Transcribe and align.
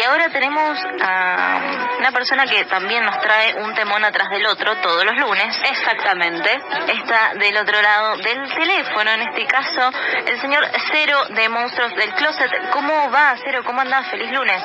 Y 0.00 0.02
ahora 0.02 0.30
tenemos 0.30 0.78
a 1.02 1.60
una 1.98 2.10
persona 2.10 2.46
que 2.46 2.64
también 2.64 3.04
nos 3.04 3.18
trae 3.20 3.54
un 3.62 3.74
temón 3.74 4.02
atrás 4.02 4.30
del 4.30 4.46
otro 4.46 4.74
todos 4.76 5.04
los 5.04 5.14
lunes. 5.14 5.54
Exactamente. 5.70 6.58
Está 6.88 7.34
del 7.34 7.54
otro 7.58 7.82
lado 7.82 8.16
del 8.16 8.48
teléfono, 8.54 9.10
en 9.10 9.20
este 9.20 9.44
caso, 9.44 9.90
el 10.26 10.40
señor 10.40 10.64
Cero 10.90 11.18
de 11.28 11.50
Monstruos 11.50 11.94
del 11.96 12.14
Closet. 12.14 12.70
¿Cómo 12.70 13.10
va, 13.10 13.34
Cero? 13.44 13.60
¿Cómo 13.66 13.82
andás? 13.82 14.08
Feliz 14.10 14.32
lunes. 14.32 14.62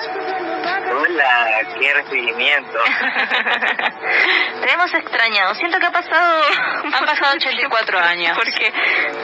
Hola, 0.98 1.62
qué 1.77 1.93
recibimiento. 1.93 2.79
Te 4.62 4.71
hemos 4.71 4.93
extrañado. 4.93 5.54
Siento 5.55 5.77
que 5.79 5.85
ha 5.87 5.91
pasado... 5.91 6.41
Han 6.84 7.05
pasado 7.05 7.34
84 7.35 7.99
años. 7.99 8.37
Porque... 8.37 8.71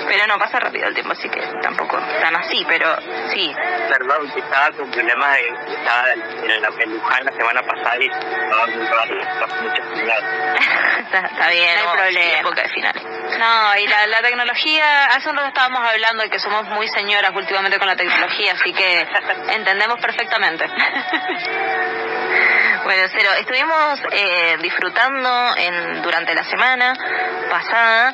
Pero 0.08 0.28
no, 0.28 0.38
pasa 0.38 0.59
rápido 0.59 0.88
el 0.88 0.94
tiempo, 0.94 1.13
así 1.13 1.30
que 1.30 1.41
tampoco 1.61 1.97
tan 2.19 2.36
así, 2.36 2.66
pero 2.67 2.95
sí. 3.33 3.53
Perdón, 3.89 4.30
que 4.33 4.39
estaba 4.39 4.72
con 4.72 4.91
problemas 4.91 5.36
de... 5.36 5.73
Estaba 5.73 6.11
en, 6.11 6.61
la, 6.61 6.67
en 6.67 6.94
Luján 6.94 7.25
la 7.25 7.31
semana 7.31 7.61
pasada 7.61 7.97
y 8.00 8.06
estaba 8.08 8.67
muy 8.67 8.85
raro, 8.88 9.22
estaba 9.22 9.61
mucho 9.61 9.83
final. 9.94 10.23
está, 11.06 11.19
está 11.19 11.50
bien, 11.50 11.75
No 11.83 11.91
hay 11.91 11.97
problema. 11.97 12.25
sí, 12.25 12.39
época 12.39 12.61
de 12.63 12.69
finales. 12.69 13.03
No, 13.37 13.77
y 13.77 13.87
la, 13.87 14.07
la 14.07 14.21
tecnología, 14.21 15.05
hace 15.05 15.29
un 15.29 15.35
rato 15.35 15.47
estábamos 15.49 15.81
hablando 15.87 16.23
de 16.23 16.29
que 16.29 16.39
somos 16.39 16.65
muy 16.65 16.87
señoras 16.89 17.31
últimamente 17.33 17.77
con 17.79 17.88
la 17.88 17.95
tecnología, 17.95 18.53
así 18.53 18.73
que 18.73 19.07
entendemos 19.49 19.99
perfectamente. 19.99 20.65
Bueno, 22.83 23.03
Cero, 23.11 23.29
estuvimos 23.38 23.99
eh, 24.11 24.57
disfrutando 24.59 25.55
en, 25.55 26.01
durante 26.01 26.33
la 26.33 26.43
semana 26.43 26.93
pasada 27.47 28.11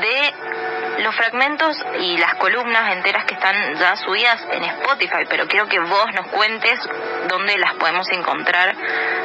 de 0.00 0.34
los 1.06 1.14
fragmentos 1.14 1.76
y 2.00 2.18
las 2.18 2.34
columnas 2.34 2.92
enteras 2.92 3.24
que 3.26 3.34
están 3.34 3.54
ya 3.76 3.94
subidas 3.94 4.44
en 4.50 4.64
Spotify, 4.64 5.24
pero 5.30 5.46
quiero 5.46 5.68
que 5.68 5.78
vos 5.78 6.06
nos 6.16 6.26
cuentes 6.32 6.80
dónde 7.28 7.56
las 7.58 7.74
podemos 7.74 8.08
encontrar 8.10 8.74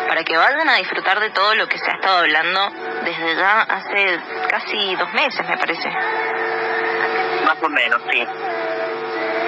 para 0.07 0.23
que 0.23 0.37
vayan 0.37 0.69
a 0.69 0.75
disfrutar 0.75 1.19
de 1.19 1.31
todo 1.31 1.55
lo 1.55 1.67
que 1.67 1.79
se 1.79 1.89
ha 1.89 1.95
estado 1.95 2.19
hablando 2.19 2.69
desde 3.03 3.35
ya 3.35 3.61
hace 3.61 4.19
casi 4.47 4.95
dos 4.95 5.11
meses, 5.13 5.43
me 5.49 5.57
parece. 5.57 5.89
Más 7.47 7.57
o 7.63 7.69
menos, 7.69 7.99
sí. 8.11 8.19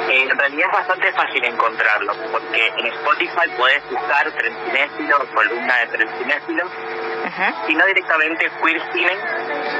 Eh, 0.09 0.27
en 0.29 0.37
realidad 0.37 0.67
es 0.71 0.73
bastante 0.73 1.13
fácil 1.13 1.43
encontrarlo, 1.45 2.13
porque 2.31 2.67
en 2.77 2.87
Spotify 2.87 3.47
puedes 3.55 3.83
buscar 3.91 4.31
Trencinéfilo 4.31 5.17
o 5.17 5.35
columna 5.35 5.77
de 5.77 5.87
Trencinéfilo, 5.87 6.65
Ujú. 6.65 7.67
si 7.67 7.75
no 7.75 7.85
directamente 7.85 8.49
Queer 8.63 8.81
Cine, 8.91 9.17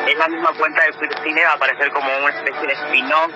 es 0.08 0.18
la 0.18 0.28
misma 0.28 0.52
cuenta 0.58 0.84
de 0.84 0.92
Queer 0.94 1.24
Cine, 1.24 1.44
va 1.46 1.52
a 1.52 1.54
aparecer 1.54 1.92
como 1.92 2.08
una 2.18 2.30
especie 2.30 2.68
de 2.68 2.74
spin-off, 2.74 3.32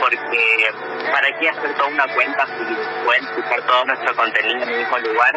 porque 0.00 0.70
para 1.10 1.38
qué 1.38 1.48
hacer 1.48 1.74
toda 1.74 1.88
una 1.88 2.06
cuenta 2.14 2.46
si 2.46 3.04
pueden 3.04 3.24
escuchar 3.24 3.62
todo 3.62 3.84
nuestro 3.84 4.16
contenido 4.16 4.62
en 4.62 4.68
el 4.68 4.78
mismo 4.78 4.98
lugar, 4.98 5.34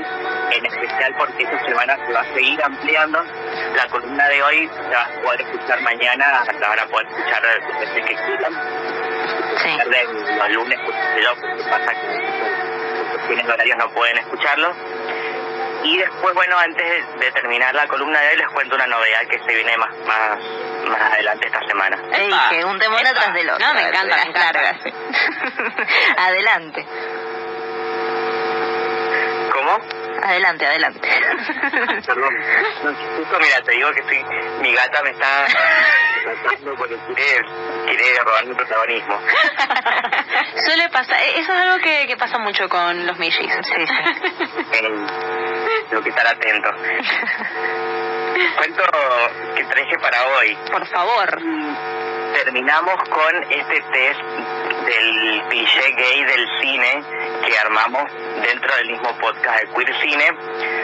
en 0.51 0.65
especial 0.65 1.15
porque 1.17 1.43
esta 1.43 1.65
semana 1.65 1.97
se 2.05 2.13
va 2.13 2.21
a 2.21 2.33
seguir 2.33 2.63
ampliando. 2.63 3.23
La 3.75 3.87
columna 3.87 4.27
de 4.29 4.43
hoy 4.43 4.69
se 4.69 4.95
va 4.95 5.03
a 5.03 5.21
poder 5.23 5.41
escuchar 5.41 5.81
mañana, 5.81 6.43
la 6.59 6.69
van 6.69 6.79
a 6.79 6.85
poder 6.85 7.07
escuchar 7.07 7.43
las 7.43 7.79
veces 7.79 8.05
que 8.05 8.15
quieran 8.15 8.53
Sí. 9.57 9.77
los 10.37 10.49
lunes, 10.51 10.79
pues, 10.85 11.63
pasa 11.69 11.91
que 11.93 13.09
cuestiones 13.11 13.45
horarios 13.47 13.77
no 13.77 13.89
pueden 13.91 14.17
escucharlo. 14.17 14.73
Y 15.83 15.97
después, 15.97 16.33
bueno, 16.33 16.57
antes 16.57 16.83
de, 16.83 17.25
de 17.25 17.31
terminar 17.31 17.73
la 17.75 17.87
columna 17.87 18.19
de 18.19 18.29
hoy, 18.29 18.37
les 18.37 18.49
cuento 18.49 18.75
una 18.75 18.87
novedad 18.87 19.21
que 19.29 19.39
se 19.39 19.55
viene 19.55 19.77
más 19.77 19.95
más 20.07 20.39
más 20.89 21.01
adelante 21.01 21.47
esta 21.47 21.59
semana. 21.67 21.97
Que 22.49 22.63
un 22.65 22.81
epa. 22.81 23.09
atrás 23.09 23.33
del 23.33 23.49
otro. 23.49 23.65
No, 23.67 23.73
me 23.73 23.87
encanta, 23.87 24.17
las 24.17 24.33
largas. 24.33 24.77
adelante, 26.17 26.85
¿Cómo? 29.51 29.79
adelante, 30.25 30.65
adelante. 30.65 31.07
Perdón. 32.05 32.33
No, 32.83 32.93
justo, 33.17 33.39
mira, 33.39 33.61
te 33.63 33.71
digo 33.71 33.91
que 33.91 33.99
estoy, 33.99 34.23
mi 34.61 34.73
gata 34.73 35.03
me 35.03 35.11
está 35.11 35.45
tratando 36.23 36.75
porque 36.75 36.97
quiere, 37.15 37.45
quiere 37.85 38.19
robar 38.23 38.45
mi 38.45 38.55
protagonismo. 38.55 39.19
Suele 40.65 40.89
pasar, 40.89 41.19
eh, 41.21 41.39
eso 41.39 41.53
es 41.53 41.59
algo 41.59 41.77
que, 41.83 42.07
que 42.07 42.17
pasa 42.17 42.39
mucho 42.39 42.67
con 42.69 43.05
los 43.05 43.17
millis. 43.19 43.51
Sí, 43.61 43.85
sí. 43.85 43.85
Tengo 45.89 46.03
que 46.03 46.09
estar 46.09 46.27
atento. 46.27 46.69
Cuento 48.57 48.83
que 49.55 49.63
traje 49.65 49.97
para 49.99 50.25
hoy. 50.27 50.57
Por 50.71 50.85
favor. 50.87 51.41
terminamos 52.33 52.95
con 53.09 53.43
este 53.49 53.81
test 53.93 54.19
del 54.85 55.41
cliché 55.49 55.91
gay 55.95 56.25
del 56.25 56.45
cine 56.59 57.01
que 57.47 57.57
armamos 57.57 58.11
dentro 58.41 58.75
del 58.75 58.87
mismo 58.91 59.17
podcast 59.19 59.61
de 59.61 59.67
Queer 59.73 60.01
Cine, 60.01 60.25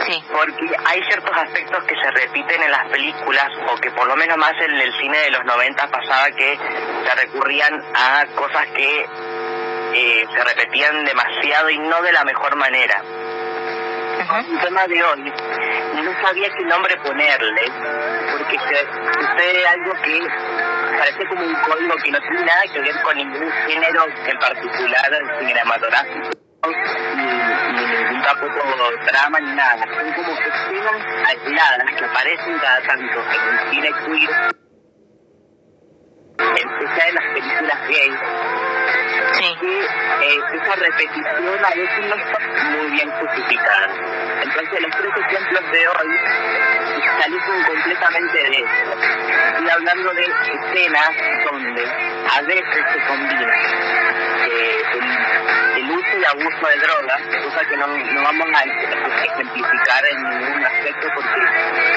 Sí. 0.08 0.24
porque 0.32 0.66
hay 0.86 1.04
ciertos 1.04 1.36
aspectos 1.38 1.84
que 1.84 1.96
se 2.02 2.12
repiten 2.12 2.64
en 2.64 2.72
las 2.72 2.88
películas, 2.88 3.50
o 3.70 3.76
que 3.82 3.92
por 3.92 4.08
lo 4.08 4.16
menos 4.16 4.38
más 4.38 4.54
en 4.62 4.72
el 4.80 4.94
cine 5.00 5.18
de 5.18 5.32
los 5.32 5.44
90 5.44 5.88
pasaba 5.90 6.32
que 6.32 6.58
se 7.06 7.16
recurrían 7.16 7.84
a 7.96 8.26
cosas 8.36 8.66
que 8.68 9.06
eh, 9.94 10.26
se 10.34 10.44
repetían 10.46 11.04
demasiado 11.04 11.70
y 11.70 11.78
no 11.80 12.02
de 12.02 12.14
la 12.14 12.24
mejor 12.24 12.56
manera. 12.56 13.04
El 14.32 14.60
tema 14.62 14.88
de 14.88 15.04
hoy, 15.04 15.34
no 16.04 16.22
sabía 16.22 16.48
qué 16.56 16.64
nombre 16.64 16.96
ponerle, 17.04 17.64
porque 18.32 18.58
sucede 18.58 19.68
algo 19.68 19.92
que 20.04 20.22
parece 20.98 21.26
como 21.28 21.46
un 21.46 21.56
código 21.56 21.96
que 22.02 22.12
no 22.12 22.20
tiene 22.22 22.46
nada 22.46 22.62
que 22.72 22.80
ver 22.80 23.02
con 23.04 23.18
ningún 23.18 23.52
género 23.68 24.06
en 24.26 24.40
particular 24.40 25.38
cinematográfico, 25.38 26.30
ni, 26.64 27.26
ni 27.76 27.86
ningún 27.88 28.22
tampoco 28.22 28.62
drama 29.06 29.40
ni 29.42 29.52
nada. 29.54 29.86
Son 30.00 30.14
como 30.14 30.32
escenas 30.32 31.28
aisladas 31.28 31.92
que 31.98 32.06
aparecen 32.06 32.58
cada 32.60 32.82
tanto 32.84 33.20
en 33.34 33.50
el 33.50 33.70
cine 33.70 33.92
queer, 34.06 34.61
especial 36.82 37.10
en 37.10 37.16
las 37.16 37.26
películas 37.34 37.88
gay, 37.88 38.12
Sí. 39.34 39.56
que 39.60 39.80
eh, 39.80 40.40
esa 40.54 40.76
repetición 40.76 41.66
a 41.66 41.70
veces 41.76 42.06
no 42.08 42.16
está 42.16 42.40
muy 42.70 42.92
bien 42.92 43.10
justificada. 43.12 43.88
Entonces 44.44 44.82
los 44.82 44.92
tres 44.92 45.12
ejemplos 45.18 45.72
de 45.72 45.88
hoy 45.88 46.20
salimos 47.20 47.66
completamente 47.68 48.38
de 48.38 48.58
esto. 48.58 48.92
Estoy 49.48 49.70
hablando 49.70 50.14
de 50.14 50.22
escenas 50.22 51.10
donde 51.50 51.84
a 52.30 52.42
veces 52.42 52.86
se 52.94 53.00
combina 53.08 53.56
eh, 54.48 54.82
el, 54.94 55.82
el 55.84 55.92
uso 55.92 56.18
y 56.20 56.26
abuso 56.26 56.68
de 56.68 56.78
drogas, 56.78 57.22
cosa 57.44 57.66
que 57.70 57.78
no, 57.78 57.88
no 57.88 58.24
vamos 58.24 58.48
a 58.54 58.64
ejemplificar 59.24 60.06
en 60.12 60.24
ningún 60.30 60.66
aspecto 60.66 61.08
porque 61.16 61.42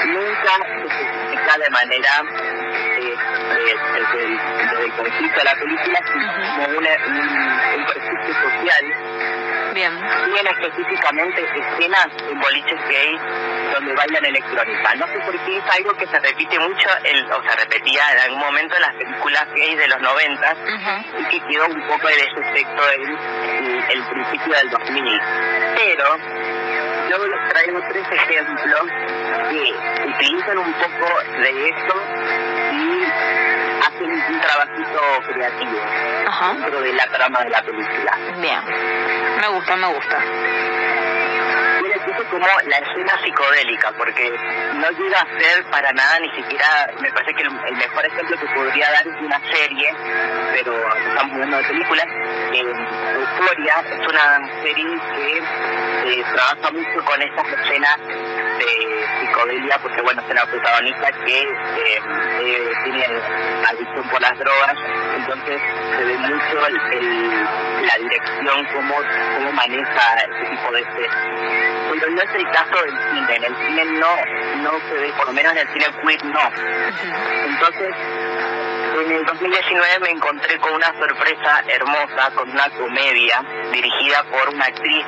nunca 0.07 0.51
se 0.65 0.81
justifica 0.81 1.57
de 1.57 1.69
manera 1.69 2.23
desde, 3.73 4.23
el, 4.23 4.37
desde 4.57 4.85
el 4.85 4.91
conflicto 4.93 5.37
de 5.39 5.43
la 5.45 5.55
película 5.55 5.99
sino 6.11 6.33
como 6.55 6.77
una, 6.77 6.89
un, 7.07 7.79
un 7.79 8.33
social 8.33 8.85
Bien. 9.73 9.91
tienen 10.33 10.47
específicamente 10.53 11.41
escenas 11.43 12.07
en 12.29 12.39
boliches 12.39 12.79
gay 12.87 13.19
donde 13.73 13.93
bailan 13.93 14.23
electrónica. 14.25 14.95
No 14.95 15.05
sé 15.07 15.19
por 15.25 15.37
qué 15.43 15.57
es 15.57 15.63
algo 15.75 15.93
que 15.97 16.07
se 16.07 16.17
repite 16.19 16.57
mucho, 16.59 16.87
el- 17.03 17.29
o 17.31 17.41
se 17.43 17.55
repetía 17.57 18.01
en 18.13 18.19
algún 18.21 18.39
momento 18.39 18.75
en 18.75 18.81
las 18.83 18.93
películas 18.95 19.45
gay 19.53 19.75
de 19.75 19.87
los 19.89 19.99
90 19.99 20.53
Ujú. 20.53 21.19
y 21.19 21.23
que 21.25 21.39
quedó 21.47 21.67
un 21.67 21.81
poco 21.87 22.07
de 22.07 22.13
ese 22.13 22.39
efecto 22.39 22.83
en, 22.91 23.01
en 23.65 23.83
el 23.89 24.03
principio 24.05 24.53
del 24.53 24.69
2000. 24.69 25.21
Pero 25.75 26.17
yo 27.09 27.27
les 27.27 27.49
traigo 27.49 27.79
tres 27.89 28.05
ejemplos 28.11 28.83
que 29.49 30.07
utilizan 30.07 30.57
un 30.57 30.73
poco 30.73 31.21
de 31.41 31.69
eso 31.69 31.95
creativo 35.27 35.79
Ajá. 36.27 36.53
dentro 36.53 36.81
de 36.81 36.93
la 36.93 37.07
trama 37.07 37.43
de 37.43 37.49
la 37.49 37.61
película. 37.61 38.17
Bien. 38.37 38.59
Me 39.39 39.47
gusta, 39.49 39.75
me 39.75 39.87
gusta. 39.87 40.19
Mira, 41.81 41.95
yo 42.05 42.29
como 42.29 42.47
la 42.47 42.77
escena 42.77 43.13
psicodélica, 43.23 43.91
porque 43.97 44.29
no 44.75 44.89
llega 44.91 45.19
a 45.19 45.39
ser 45.39 45.65
para 45.69 45.91
nada 45.93 46.19
ni 46.19 46.29
siquiera, 46.31 46.89
me 46.99 47.11
parece 47.11 47.33
que 47.33 47.43
el, 47.43 47.51
mejor 47.51 48.05
ejemplo 48.05 48.37
que 48.37 48.47
podría 48.47 48.91
dar 48.91 49.07
es 49.07 49.21
una 49.21 49.39
serie, 49.51 49.93
pero 50.53 50.73
estamos 51.07 51.33
hablando 51.33 51.57
de 51.57 51.63
películas, 51.63 52.07
eh, 52.53 52.63
Euphoria 53.15 53.83
es 53.91 54.07
una 54.07 54.61
serie 54.61 54.99
que 55.15 56.19
eh, 56.19 56.23
trabaja 56.33 56.71
mucho 56.71 57.05
con 57.05 57.21
estas 57.21 57.47
escenas 57.47 57.97
de 58.57 59.05
psicodelia, 59.19 59.77
porque 59.81 60.01
bueno, 60.01 60.21
es 60.21 60.31
una 60.31 60.45
protagonista 60.45 61.11
que 61.25 61.41
eh, 61.41 61.99
eh, 62.41 62.71
tiene 62.83 63.05
adicción 63.69 64.09
por 64.09 64.21
las 64.21 64.37
drogas, 64.37 64.75
entonces 65.17 65.61
se 65.97 66.03
ve 66.05 66.17
mucho 66.17 66.67
el, 66.67 67.45
la 67.85 67.95
dirección, 67.99 68.67
cómo, 68.73 68.95
cómo 69.35 69.51
maneja 69.53 70.15
ese 70.15 70.49
tipo 70.49 70.71
de 70.71 70.81
escenas 70.81 71.65
pero 71.99 72.11
no 72.11 72.21
es 72.21 72.35
el 72.35 72.51
caso 72.51 72.81
del 72.83 72.97
cine. 73.11 73.35
En 73.35 73.43
el 73.43 73.55
cine 73.55 73.85
no, 73.99 74.15
no 74.63 74.71
se 74.89 74.95
ve, 74.95 75.13
por 75.17 75.27
lo 75.27 75.33
menos 75.33 75.51
en 75.53 75.59
el 75.59 75.67
cine 75.69 75.85
queer 76.03 76.25
no. 76.25 76.51
Entonces, 77.45 77.95
en 79.01 79.11
el 79.11 79.25
2019 79.25 79.99
me 79.99 80.09
encontré 80.11 80.57
con 80.59 80.73
una 80.73 80.93
sorpresa 80.97 81.63
hermosa, 81.67 82.31
con 82.35 82.49
una 82.49 82.69
comedia 82.69 83.43
dirigida 83.71 84.23
por 84.31 84.53
una 84.53 84.65
actriz 84.65 85.05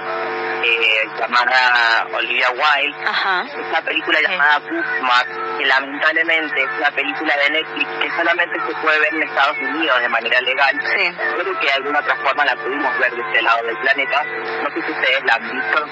eh, 0.64 1.08
llamada 1.20 2.08
Olivia 2.14 2.50
Wilde. 2.52 3.06
Ajá. 3.06 3.46
Una 3.70 3.82
película 3.82 4.22
llamada 4.22 4.60
Bookmark, 4.60 5.30
que 5.58 5.66
lamentablemente 5.66 6.62
es 6.62 6.70
una 6.78 6.92
película 6.92 7.36
de 7.38 7.50
Netflix 7.50 7.90
que 8.02 8.10
solamente 8.12 8.60
se 8.60 8.76
puede 8.82 9.00
ver 9.00 9.14
en 9.14 9.24
Estados 9.24 9.58
Unidos 9.58 10.00
de 10.00 10.10
manera 10.10 10.42
legal. 10.42 10.76
Sí. 10.82 11.12
Creo 11.36 11.60
que 11.60 11.66
de 11.66 11.74
alguna 11.74 12.00
otra 12.00 12.16
forma 12.18 12.46
la 12.46 12.56
pudimos 12.56 13.00
ver 13.00 13.12
de 13.14 13.22
este 13.22 13.42
lado 13.42 13.66
del 13.66 13.78
planeta. 13.78 14.24
No 14.64 14.70
sé 14.70 14.82
si 14.86 14.92
ustedes 14.92 15.24
la 15.26 15.34
han 15.36 15.52
visto. 15.52 15.86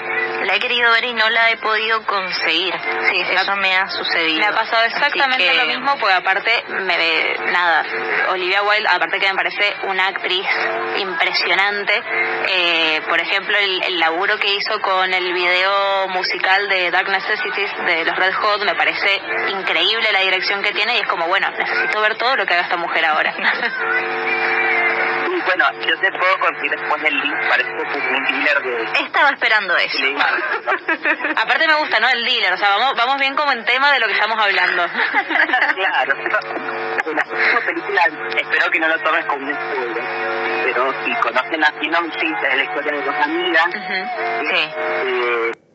La 0.44 0.54
he 0.54 0.60
querido 0.60 0.90
ver 0.92 1.04
y 1.04 1.14
no 1.14 1.28
la 1.30 1.50
he 1.50 1.56
podido 1.56 2.02
conseguir. 2.04 2.74
Sí, 3.10 3.20
eso 3.20 3.56
me 3.56 3.76
ha 3.76 3.88
sucedido. 3.88 4.38
Me 4.38 4.46
ha 4.46 4.52
pasado 4.52 4.84
exactamente 4.84 5.54
lo 5.54 5.66
mismo, 5.66 5.96
porque 5.98 6.14
aparte 6.14 6.64
me 6.68 6.96
ve 6.96 7.36
nada. 7.52 7.84
Olivia 8.30 8.62
Wilde, 8.62 8.88
aparte 8.88 9.18
que 9.18 9.28
me 9.28 9.34
parece 9.34 9.76
una 9.84 10.08
actriz 10.08 10.46
impresionante. 10.98 12.02
Eh, 12.48 13.02
por 13.08 13.20
ejemplo, 13.20 13.56
el, 13.58 13.82
el 13.82 13.98
laburo 13.98 14.38
que 14.38 14.54
hizo 14.54 14.80
con 14.80 15.12
el 15.12 15.32
video 15.32 16.08
musical 16.08 16.68
de 16.68 16.90
Dark 16.90 17.08
Necessities 17.08 17.70
de 17.86 18.04
los 18.04 18.16
Red 18.16 18.34
Hot, 18.34 18.64
me 18.64 18.74
parece 18.74 19.20
increíble 19.60 20.12
la 20.12 20.20
dirección 20.20 20.62
que 20.62 20.72
tiene 20.72 20.96
y 20.96 21.00
es 21.00 21.08
como, 21.08 21.26
bueno, 21.26 21.50
necesito 21.50 22.00
ver 22.00 22.16
todo 22.16 22.36
lo 22.36 22.46
que 22.46 22.54
haga 22.54 22.62
esta 22.64 22.76
mujer 22.76 23.04
ahora. 23.04 23.34
bueno, 25.46 25.64
yo 25.86 25.98
te 25.98 26.10
puedo 26.12 26.38
conseguir 26.38 26.70
después 26.72 27.02
el 27.04 27.14
link 27.14 27.48
para 27.48 27.62
este 27.62 27.72
un 27.72 28.24
dealer 28.24 28.62
de... 28.62 28.82
Estaba 29.00 29.30
esperando 29.30 29.76
eso. 29.76 29.98
Aparte 31.36 31.66
me 31.66 31.74
gusta, 31.74 32.00
¿no? 32.00 32.08
El 32.08 32.24
dealer, 32.24 32.52
o 32.52 32.56
sea, 32.56 32.70
vamos, 32.76 32.94
vamos 32.96 33.18
bien 33.18 33.34
como 33.34 33.52
en 33.52 33.64
tema 33.64 33.92
de 33.92 34.00
lo 34.00 34.06
que 34.06 34.14
estamos 34.14 34.38
hablando. 34.38 34.86
claro. 35.74 36.16
Película, 37.64 38.02
espero 38.36 38.70
que 38.70 38.80
no 38.80 38.88
lo 38.88 38.98
tomes 39.00 39.24
como 39.26 39.46
un 39.46 39.54
spoiler, 39.54 40.04
pero 40.64 40.92
si 41.04 41.14
conocen 41.16 41.64
a 41.64 41.72
Sinon, 41.80 42.12
sí, 42.18 42.26
es 42.26 42.56
la 42.56 42.64
historia 42.64 42.92
de 42.92 43.02
dos 43.02 43.14
amigas. 43.22 43.70
sí. 43.72 44.70
Eh, 44.76 45.65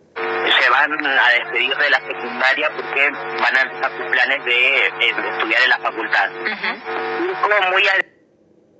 se 0.61 0.69
van 0.69 0.91
a 0.93 1.29
despedir 1.29 1.75
de 1.75 1.89
la 1.89 1.99
secundaria 1.99 2.69
porque 2.75 3.09
van 3.09 3.57
a 3.57 3.61
empezar 3.61 3.91
sus 3.97 4.05
planes 4.11 4.45
de, 4.45 4.85
eh, 4.85 4.91
estudiar 4.99 5.61
en 5.63 5.69
la 5.69 5.77
facultad. 5.79 6.29
Y 6.31 7.31
es 7.31 7.37
como 7.39 7.71
muy 7.71 7.83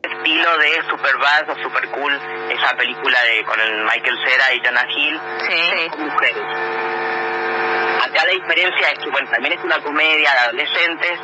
estilo 0.04 0.58
de 0.58 0.82
Superbad 0.90 1.50
o 1.50 1.64
Super 1.64 1.88
Cool, 1.90 2.20
esa 2.50 2.76
película 2.76 3.18
de 3.24 3.44
con 3.46 3.60
el 3.60 3.84
Michael 3.84 4.18
Cera 4.26 4.54
y 4.54 4.62
Jonah 4.64 4.88
Hill, 4.90 5.20
sí. 5.48 5.92
mujeres. 5.98 6.44
Acá 8.04 8.26
la 8.26 8.32
diferencia 8.32 8.90
es 8.92 9.00
que, 9.00 9.10
bueno, 9.10 9.30
también 9.32 9.54
es 9.58 9.64
una 9.64 9.80
comedia 9.80 10.32
de 10.32 10.40
adolescentes, 10.40 11.20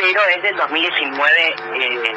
pero 0.00 0.22
es 0.28 0.42
del 0.42 0.56
2019 0.56 1.54
eh, 1.74 2.14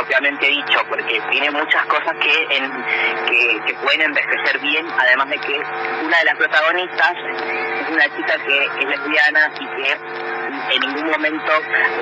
propiamente 0.00 0.46
dicho, 0.46 0.80
porque 0.88 1.20
tiene 1.30 1.50
muchas 1.50 1.84
cosas 1.84 2.16
que, 2.20 2.56
en, 2.56 2.72
que, 3.26 3.60
que 3.66 3.74
pueden 3.82 4.00
envejecer 4.00 4.58
bien, 4.60 4.86
además 4.98 5.28
de 5.28 5.38
que 5.38 5.58
una 6.04 6.18
de 6.18 6.24
las 6.24 6.36
protagonistas 6.36 7.12
es 7.80 7.88
una 7.90 8.04
chica 8.16 8.34
que 8.46 8.64
es 8.64 8.88
lesbiana 8.88 9.52
y 9.60 9.66
que 9.66 9.98
en 10.72 10.80
ningún 10.80 11.10
momento 11.10 11.52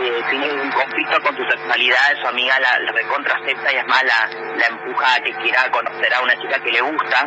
eh, 0.01 0.23
tiene 0.31 0.53
un 0.53 0.71
conflicto 0.71 1.21
con 1.23 1.37
su 1.37 1.43
sexualidad, 1.51 2.21
su 2.21 2.29
amiga 2.29 2.59
la, 2.61 2.79
la 2.79 2.93
recontra 2.93 3.35
acepta 3.35 3.73
y 3.73 3.77
es 3.77 3.87
más 3.87 4.03
la, 4.05 4.67
empuja 4.69 5.15
a 5.15 5.21
que 5.21 5.33
quiera 5.43 5.71
conocer 5.71 6.15
a 6.15 6.23
una 6.23 6.35
chica 6.41 6.59
que 6.61 6.71
le 6.71 6.81
gusta. 6.81 7.27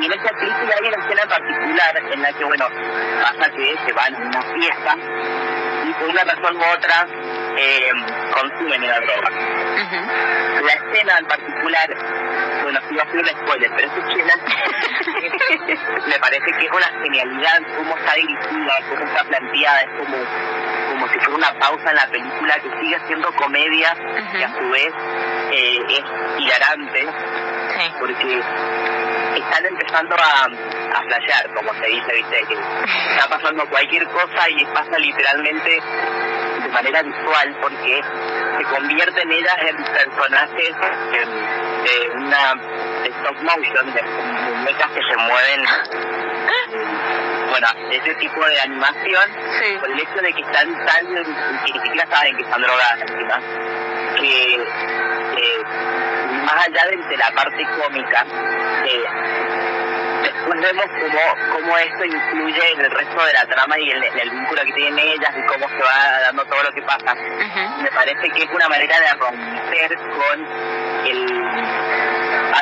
Y 0.00 0.04
en 0.04 0.12
esa 0.12 0.32
película 0.34 0.74
hay 0.80 0.88
una 0.88 1.04
escena 1.04 1.22
particular 1.28 2.02
en 2.12 2.22
la 2.22 2.32
que, 2.32 2.44
bueno, 2.44 2.66
pasa 3.22 3.50
que 3.52 3.76
se 3.86 3.92
van 3.92 4.14
a 4.14 4.18
una 4.18 4.42
fiesta 4.42 4.96
y 5.86 5.92
por 5.94 6.08
una 6.08 6.24
razón 6.24 6.56
u 6.56 6.64
otra 6.76 7.06
eh, 7.56 7.90
consumen 8.32 8.86
la 8.86 9.00
droga. 9.00 9.30
La 10.62 10.72
escena 10.72 11.18
en 11.18 11.26
particular, 11.26 11.88
bueno, 12.62 12.80
si 12.88 12.94
va 12.94 13.02
a 13.02 13.06
hacer 13.06 13.20
un 13.20 13.26
spoiler, 13.26 13.70
pero 13.74 13.88
esa 13.88 13.98
escena 14.08 14.34
me 16.06 16.18
parece 16.18 16.52
que 16.52 16.66
es 16.66 16.72
una 16.72 17.02
genialidad 17.02 17.62
cómo 17.76 17.96
está 17.96 18.14
dirigida, 18.14 18.72
cómo 18.88 19.04
está 19.04 19.24
planteada, 19.24 19.80
es 19.80 19.90
como, 19.98 20.16
como 20.90 21.08
si 21.08 21.18
fuera 21.18 21.34
una 21.34 21.58
pausa 21.58 21.90
en 21.90 21.96
la 21.96 22.06
película 22.06 22.54
que 22.54 22.70
sigue 22.80 22.98
siendo 23.06 23.32
comedia 23.34 23.96
y 24.34 24.42
a 24.42 24.48
su 24.48 24.70
vez 24.70 24.92
eh, 25.52 25.78
es 25.88 26.04
hilarante, 26.38 27.08
porque 27.98 28.42
están 29.36 29.66
empezando 29.66 30.16
a, 30.16 30.44
a 30.44 31.02
flashear, 31.02 31.54
como 31.54 31.72
se 31.74 31.86
dice, 31.86 32.14
viste, 32.14 32.44
que 32.48 32.54
está 32.54 33.28
pasando 33.28 33.66
cualquier 33.68 34.06
cosa 34.08 34.50
y 34.50 34.64
pasa 34.66 34.98
literalmente 34.98 35.80
manera 36.82 37.02
visual, 37.02 37.56
porque 37.60 38.02
se 38.58 38.64
convierten 38.64 39.32
ellas 39.32 39.56
en 39.60 39.76
personajes 39.76 40.74
de, 41.12 42.10
una 42.16 42.54
de 43.02 43.08
stop 43.08 43.36
motion, 43.42 43.94
de 43.94 44.02
muñecas 44.02 44.90
que 44.90 45.00
se 45.02 45.16
mueven. 45.16 45.64
Bueno, 47.50 47.66
ese 47.90 48.14
tipo 48.14 48.44
de 48.46 48.60
animación, 48.60 49.30
por 49.80 49.90
el 49.90 50.00
hecho 50.00 50.22
de 50.22 50.32
que 50.32 50.40
están 50.40 50.86
tan, 50.86 51.06
que 51.66 51.72
ni 51.72 51.80
siquiera 51.82 52.06
saben 52.10 52.36
que 52.36 52.42
están 52.42 52.62
drogadas 52.62 53.00
encima, 53.02 53.40
que 54.16 54.54
eh, 54.54 55.64
más 56.46 56.66
allá 56.66 56.86
de, 56.90 57.16
la 57.16 57.30
parte 57.32 57.66
cómica, 57.76 58.24
eh, 58.86 59.04
después 60.42 60.60
vemos 60.60 60.86
cómo, 60.86 61.52
cómo 61.52 61.78
esto 61.78 62.04
influye 62.04 62.72
en 62.72 62.80
el 62.80 62.90
resto 62.90 63.24
de 63.24 63.32
la 63.32 63.46
trama 63.46 63.78
y 63.78 63.90
en, 63.90 64.02
el 64.02 64.30
vínculo 64.30 64.62
que 64.64 64.72
tienen 64.72 64.98
ellas 64.98 65.30
y 65.36 65.46
cómo 65.46 65.68
se 65.68 65.82
va 65.82 66.20
dando 66.22 66.44
todo 66.46 66.62
lo 66.64 66.72
que 66.72 66.82
pasa. 66.82 67.14
Me 67.14 67.90
parece 67.90 68.28
que 68.30 68.42
es 68.42 68.50
una 68.50 68.68
manera 68.68 68.96
de 69.00 69.12
romper 69.14 69.96
con 69.96 70.46
el 71.06 71.42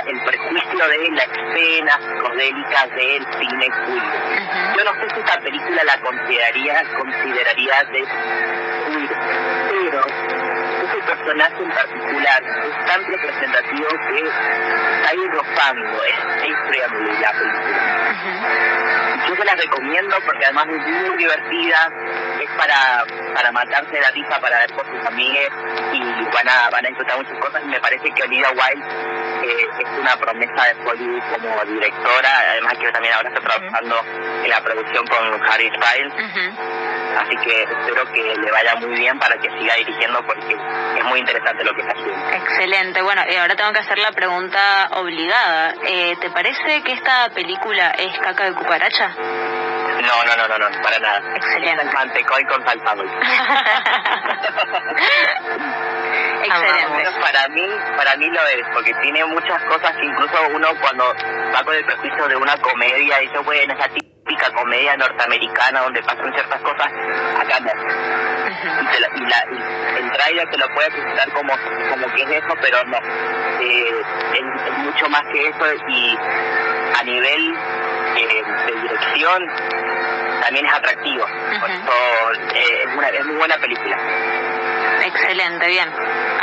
el 0.06 0.20
prejuicio 0.22 0.88
de 0.88 1.10
la 1.10 1.22
escena 1.22 1.92
psicodélica 1.98 2.86
del 2.94 3.26
cine 3.38 3.66
queer. 3.66 4.76
Yo 4.76 4.84
no 4.84 4.92
sé 4.94 5.14
si 5.14 5.20
esta 5.20 5.40
película 5.40 5.84
la 5.84 6.00
consideraría, 6.00 6.82
consideraría 6.96 7.74
de 7.92 7.98
queer, 7.98 9.08
pero 9.68 10.00
ese 10.84 10.98
personaje 11.06 11.62
en 11.62 11.70
particular 11.70 12.42
es 12.42 12.86
tan 12.86 13.04
representativo 13.04 13.88
que 13.88 14.30
está 15.10 15.22
ahí 15.22 15.26
rozando, 15.28 16.04
es, 16.04 16.14
es 16.44 16.80
la 16.80 17.32
película. 17.32 17.32
Yo 19.28 19.36
se 19.36 19.44
la 19.44 19.54
recomiendo 19.54 20.16
porque 20.24 20.44
además 20.44 20.66
es 20.68 21.08
muy 21.08 21.16
divertida, 21.16 21.92
es 22.40 22.50
para, 22.56 23.04
para 23.34 23.52
matarse 23.52 23.92
de 23.92 24.00
la 24.00 24.10
risa, 24.10 24.40
para 24.40 24.58
ver 24.58 24.72
por 24.74 24.86
sus 24.86 25.06
amigues 25.06 25.50
y 25.92 26.24
van 26.34 26.48
a, 26.48 26.70
van 26.70 26.84
a 26.84 26.88
disfrutar 26.88 27.16
muchas 27.18 27.38
cosas 27.38 27.62
y 27.64 27.68
me 27.68 27.80
parece 27.80 28.10
que 28.10 28.22
Olivia 28.22 28.50
Wilde 28.50 29.29
eh, 29.50 29.68
es 29.78 29.88
una 29.98 30.16
promesa 30.16 30.64
de 30.64 30.74
Hollywood 30.84 31.22
como 31.32 31.64
directora, 31.64 32.28
además 32.50 32.74
que 32.78 32.92
también 32.92 33.14
ahora 33.14 33.28
está 33.28 33.40
trabajando 33.40 33.96
en 34.44 34.50
la 34.50 34.60
producción 34.60 35.06
con 35.06 35.42
Harry 35.46 35.70
Styles. 35.70 36.12
Así 37.18 37.36
que 37.38 37.62
espero 37.62 38.04
que 38.12 38.36
le 38.36 38.50
vaya 38.50 38.76
muy 38.76 38.98
bien 38.98 39.18
para 39.18 39.36
que 39.36 39.50
siga 39.50 39.74
dirigiendo 39.74 40.22
porque 40.24 40.56
es 40.96 41.04
muy 41.04 41.18
interesante 41.18 41.64
lo 41.64 41.74
que 41.74 41.80
está 41.80 41.92
haciendo. 41.92 42.30
Excelente. 42.30 43.02
Bueno, 43.02 43.22
y 43.28 43.34
ahora 43.36 43.56
tengo 43.56 43.72
que 43.72 43.80
hacer 43.80 43.98
la 43.98 44.12
pregunta 44.12 44.88
obligada. 44.92 45.74
Eh, 45.84 46.16
¿Te 46.20 46.30
parece 46.30 46.82
que 46.82 46.92
esta 46.92 47.28
película 47.30 47.90
es 47.98 48.16
caca 48.20 48.44
de 48.44 48.54
cucaracha? 48.54 49.08
No, 49.08 50.24
no, 50.24 50.36
no, 50.36 50.48
no, 50.48 50.58
no, 50.58 50.82
para 50.82 50.98
nada. 50.98 51.36
Excelente. 51.36 51.84
Es 51.84 51.92
mantecoy 51.92 52.44
con 52.44 52.64
salpado. 52.64 53.04
Excelente. 56.42 57.20
Para 57.20 57.48
mí, 57.48 57.66
para 57.96 58.16
mí 58.16 58.26
lo 58.28 58.46
es, 58.46 58.66
porque 58.72 58.94
tiene 59.02 59.24
muchas 59.26 59.62
cosas 59.64 59.92
que 59.96 60.06
incluso 60.06 60.34
uno 60.54 60.68
cuando 60.80 61.04
va 61.54 61.62
con 61.64 61.74
el 61.74 61.84
prejuicio 61.84 62.28
de 62.28 62.36
una 62.36 62.56
comedia 62.58 63.18
dice, 63.18 63.38
bueno, 63.38 63.74
esa 63.74 63.88
típica 63.88 64.50
comedia 64.52 64.96
norteamericana 64.96 65.80
donde 65.80 66.02
pasan 66.02 66.32
ciertas 66.32 66.60
cosas, 66.62 66.86
acá 67.38 67.60
no. 67.60 67.72
y, 69.16 69.26
la, 69.26 69.98
el 69.98 70.12
trailer 70.12 70.50
te 70.50 70.58
lo 70.58 70.68
puede 70.74 70.90
presentar 70.90 71.30
como, 71.32 71.52
como 71.90 72.14
que 72.14 72.22
es 72.22 72.30
eso, 72.30 72.54
pero 72.60 72.84
no. 72.84 72.98
Eh, 73.60 74.02
es, 74.34 74.78
mucho 74.78 75.08
más 75.08 75.22
que 75.32 75.48
eso 75.48 75.66
y 75.88 76.18
a 76.98 77.02
nivel 77.04 77.54
eh, 78.16 78.42
de 78.66 78.80
dirección 78.80 79.46
también 80.40 80.66
es 80.66 80.72
atractivo. 80.72 81.24
Por 81.60 81.70
eso 81.70 81.92
eh, 82.54 82.84
es, 82.84 82.96
una, 82.96 83.08
es 83.08 83.24
muy 83.26 83.36
buena 83.36 83.56
película. 83.58 83.96
Excelente, 85.04 85.66
bien. 85.66 85.88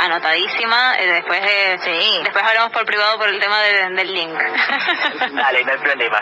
Anotadísima. 0.00 0.96
Eh, 0.98 1.12
después 1.12 1.40
eh, 1.42 1.78
sí. 1.84 2.20
después 2.22 2.44
hablamos 2.44 2.70
por 2.72 2.84
privado 2.84 3.18
por 3.18 3.28
el 3.28 3.40
tema 3.40 3.60
del 3.60 4.12
link. 4.12 4.38
Dale, 5.32 5.64
no 5.64 5.72
hay 5.72 5.78
problema. 5.78 6.20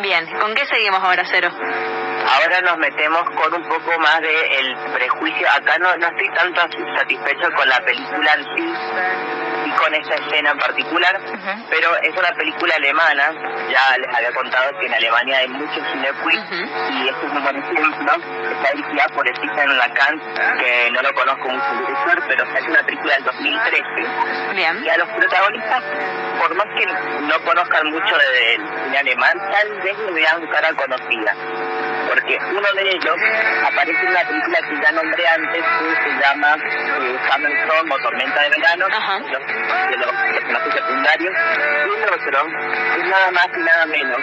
Bien, 0.00 0.38
¿con 0.38 0.54
qué 0.54 0.66
seguimos 0.66 1.00
ahora, 1.02 1.24
Cero? 1.30 1.50
Ahora 1.50 2.60
nos 2.62 2.78
metemos 2.78 3.22
con 3.30 3.54
un 3.54 3.68
poco 3.68 3.98
más 3.98 4.20
de 4.20 4.58
el 4.58 4.76
prejuicio. 4.94 5.48
Acá 5.50 5.78
no, 5.78 5.96
no 5.96 6.06
estoy 6.06 6.28
tanto 6.34 6.60
satisfecho 6.96 7.50
con 7.56 7.68
la 7.68 7.80
película 7.80 8.34
en 8.34 8.44
sí 8.56 9.41
con 9.82 9.94
esa 9.94 10.14
escena 10.14 10.52
en 10.52 10.58
particular, 10.58 11.20
pero 11.68 11.96
es 12.02 12.16
una 12.16 12.32
película 12.34 12.74
alemana. 12.76 13.32
Ya 13.68 13.98
les 13.98 14.14
había 14.14 14.32
contado 14.32 14.78
que 14.78 14.86
en 14.86 14.94
Alemania 14.94 15.38
hay 15.38 15.48
muchos 15.48 15.82
cinequis 15.92 16.40
y 16.90 17.08
esto 17.08 17.26
es 17.26 17.32
un 17.32 17.42
buen 17.42 17.56
ejemplo. 17.56 18.12
Está 18.52 18.70
dirigida 18.74 19.06
por 19.08 19.26
Stephen 19.36 19.78
Lacan, 19.78 20.20
que 20.58 20.90
no 20.92 21.02
lo 21.02 21.12
conozco 21.14 21.48
mucho 21.48 21.66
el 21.72 21.78
director, 21.78 22.24
pero 22.28 22.44
es 22.44 22.68
una 22.68 22.82
película 22.84 23.14
del 23.14 23.24
2013. 23.24 23.84
Bien. 24.54 24.84
Y 24.84 24.88
a 24.88 24.96
los 24.98 25.08
protagonistas, 25.08 25.82
por 26.38 26.54
más 26.54 26.66
que 26.76 26.86
no 26.86 27.40
conozcan 27.44 27.90
mucho 27.90 28.16
del 28.16 28.60
cine 28.84 28.98
alemán, 28.98 29.38
tal 29.50 29.80
vez 29.82 29.98
le 29.98 30.12
vean 30.12 30.46
cara 30.46 30.72
conocida 30.74 31.34
porque 32.12 32.38
uno 32.38 32.68
de 32.74 32.90
ellos 32.90 33.16
aparece 33.64 34.00
en 34.00 34.08
una 34.08 34.20
película 34.20 34.60
que 34.68 34.80
ya 34.82 34.92
nombré 34.92 35.28
antes 35.28 35.64
que 35.64 36.10
se 36.10 36.20
llama 36.20 36.56
eh, 36.56 37.18
Storm 37.62 37.90
o 37.90 37.98
Tormenta 37.98 38.42
de 38.42 38.50
Verano, 38.50 38.86
de 38.86 39.96
los 39.96 40.12
personajes 40.12 40.74
secundarios, 40.74 41.34
y 41.34 42.02
el 42.02 42.08
otro 42.10 42.48
es 42.96 43.04
nada 43.08 43.30
más 43.30 43.48
y 43.56 43.60
nada 43.60 43.86
menos 43.86 44.18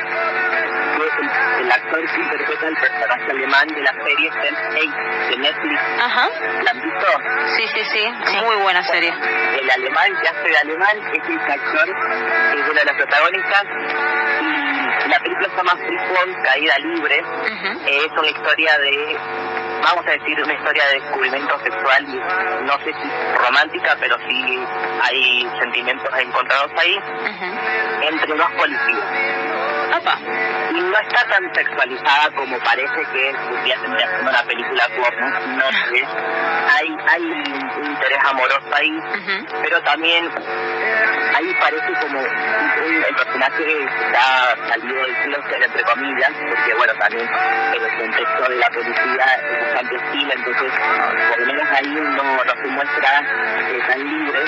que 1.00 1.62
el, 1.64 1.72
actor 1.72 2.06
que 2.06 2.22
interpreta 2.22 2.68
el 2.68 2.76
personaje 2.76 3.32
alemán 3.32 3.68
de 3.70 3.82
la 3.82 3.94
serie 3.94 4.32
Sense8 4.32 5.30
de 5.30 5.38
Netflix. 5.38 5.80
Ajá. 6.02 6.30
¿La 6.64 6.72
han 6.72 6.82
visto? 6.82 7.08
Sí, 7.56 7.68
sí, 7.74 7.84
sí, 8.26 8.38
muy 8.44 8.56
buena 8.58 8.84
serie. 8.84 9.14
El 9.62 9.70
alemán 9.72 10.12
que 10.22 10.28
hace 10.28 10.50
de 10.50 10.58
alemán 10.58 10.98
es 11.14 11.30
el 11.30 11.40
actor 11.40 11.90
es 11.90 12.70
uno 12.70 12.80
de 12.80 12.86
los 12.86 12.96
protagonistas 12.96 13.66
la 15.10 15.20
película 15.20 15.50
se 15.50 15.58
llama 15.58 15.76
Free 15.76 16.44
Caída 16.44 16.78
Libre. 16.80 17.24
es 17.88 18.12
una 18.18 18.28
historia 18.30 18.78
de, 18.78 19.18
vamos 19.84 20.06
a 20.08 20.12
decir, 20.12 20.42
una 20.44 20.54
historia 20.54 20.86
de 20.88 21.00
descubrimiento 21.00 21.60
sexual, 21.60 22.06
no 22.66 22.74
sé 22.80 22.94
si 22.94 23.38
romántica, 23.38 23.98
pero 24.00 24.18
sí 24.28 24.60
hay 25.02 25.50
sentimientos 25.60 26.10
encontrados 26.20 26.72
ahí, 26.78 27.00
entre 28.02 28.36
dos 28.36 28.52
policías. 28.58 29.59
Y 30.72 30.82
no 30.82 31.00
está 31.00 31.28
tan 31.28 31.56
sexualizada 31.56 32.30
como 32.36 32.58
parece 32.60 33.02
que 33.12 33.34
podría 33.50 33.80
ser 33.80 34.22
una 34.22 34.44
película 34.44 34.88
porno, 34.96 35.30
no 35.58 35.72
sé. 35.72 36.06
Hay, 36.72 36.98
hay 37.08 37.24
un 37.24 37.86
interés 37.86 38.20
amoroso 38.24 38.76
ahí, 38.76 39.00
pero 39.64 39.82
también 39.82 40.30
ahí 41.36 41.56
parece 41.60 41.94
como 42.02 42.20
el 42.20 43.16
personaje 43.16 43.84
está 43.84 44.56
salido 44.70 44.96
del 44.96 45.16
closet, 45.24 45.64
entre 45.66 45.84
comillas, 45.84 46.32
porque 46.32 46.74
bueno, 46.76 46.94
también 47.00 47.30
en 47.74 47.84
el 47.84 47.98
contexto 47.98 48.50
de 48.50 48.56
la 48.58 48.70
policía 48.70 49.26
es 49.36 49.74
bastante 49.74 49.96
hostil, 49.96 50.32
entonces 50.36 50.72
por 51.30 51.40
lo 51.40 51.46
menos 51.46 51.68
ahí 51.78 51.88
no, 51.88 52.44
no 52.44 52.54
se 52.62 52.68
muestra 52.68 53.22
eh, 53.70 53.80
tan 53.88 54.04
libre, 54.04 54.40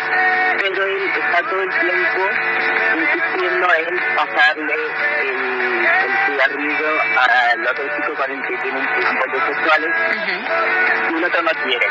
pero 0.59 0.83
él 0.85 1.11
está 1.15 1.49
todo 1.49 1.61
el 1.61 1.69
tiempo 1.69 2.29
insistiendo 2.97 3.67
en 3.73 4.15
pasarle 4.15 4.75
el, 5.31 5.80
el 5.81 6.11
cigarrillo 6.25 7.01
al 7.19 7.67
otro 7.67 7.85
chico 7.95 8.13
con 8.15 8.31
el 8.31 8.41
que 8.47 8.57
tiene 8.57 8.79
encuentros 8.79 9.43
sexuales. 9.47 9.91
Y 11.11 11.15
el 11.15 11.23
otro 11.23 11.41
no 11.41 11.51
quiere. 11.63 11.87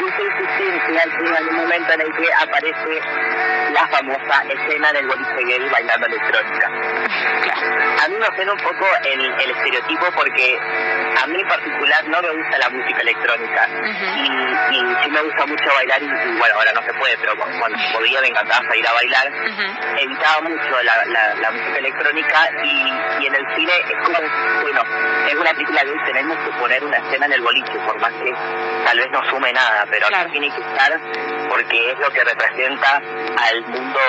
Y 0.00 0.08
esa 0.08 0.22
insistencia 0.22 1.04
llega 1.18 1.38
en 1.38 1.48
un 1.48 1.56
momento 1.56 1.92
en 1.92 2.00
el 2.00 2.12
que 2.14 2.32
aparece 2.34 3.00
la 3.72 3.86
famosa 3.88 4.44
escena 4.48 4.92
del 4.92 5.06
boliche 5.06 5.44
gay 5.44 5.68
bailando 5.70 6.06
electrónica. 6.06 6.66
A 8.02 8.08
mí 8.08 8.16
me 8.18 8.26
ofende 8.26 8.52
un 8.52 8.58
poco 8.58 8.86
el, 9.04 9.20
el 9.20 9.50
estereotipo 9.50 10.06
porque 10.14 10.58
a 11.22 11.26
mí 11.26 11.40
en 11.40 11.48
particular 11.48 12.08
no 12.08 12.22
me 12.22 12.30
gusta 12.30 12.58
la 12.58 12.68
música 12.70 13.00
electrónica. 13.02 13.68
Y, 14.16 14.74
y 14.74 14.96
sí 15.02 15.10
me 15.10 15.20
gusta 15.22 15.46
mucho 15.46 15.74
bailar 15.74 16.02
y, 16.02 16.06
bueno, 16.38 16.54
ahora 16.56 16.72
no 16.72 16.82
se 16.82 16.94
puede, 16.94 17.16
pero 17.18 17.36
cuando 17.36 17.78
podía 17.92 18.20
me 18.20 18.28
encantaba 18.28 18.66
salir 18.66 18.86
a 18.86 18.92
bailar. 18.92 19.32
Evitaba 19.98 20.40
mucho 20.42 20.82
la, 20.82 21.34
la, 21.40 21.50
música 21.50 21.78
electrónica 21.78 22.50
y, 22.64 23.22
y, 23.22 23.26
en 23.26 23.34
el 23.34 23.39
cine 23.54 23.72
es 23.72 23.96
como, 24.04 24.18
bueno, 24.62 24.82
es 25.28 25.34
una 25.34 25.52
película 25.52 25.84
gay, 25.84 25.94
tenemos 26.06 26.38
que 26.38 26.50
poner 26.58 26.84
una 26.84 26.96
escena 26.96 27.26
en 27.26 27.32
el 27.32 27.40
boliche, 27.42 27.78
por 27.86 28.00
más 28.00 28.12
que 28.12 28.32
tal 28.84 28.98
vez 28.98 29.10
no 29.10 29.24
sume 29.30 29.52
nada, 29.52 29.86
pero 29.90 30.06
tiene 30.30 30.50
que 30.50 30.60
estar 30.60 31.00
porque 31.48 31.92
es 31.92 31.98
lo 31.98 32.10
que 32.10 32.24
representa 32.24 32.96
al 32.96 33.60
mundo 33.62 34.00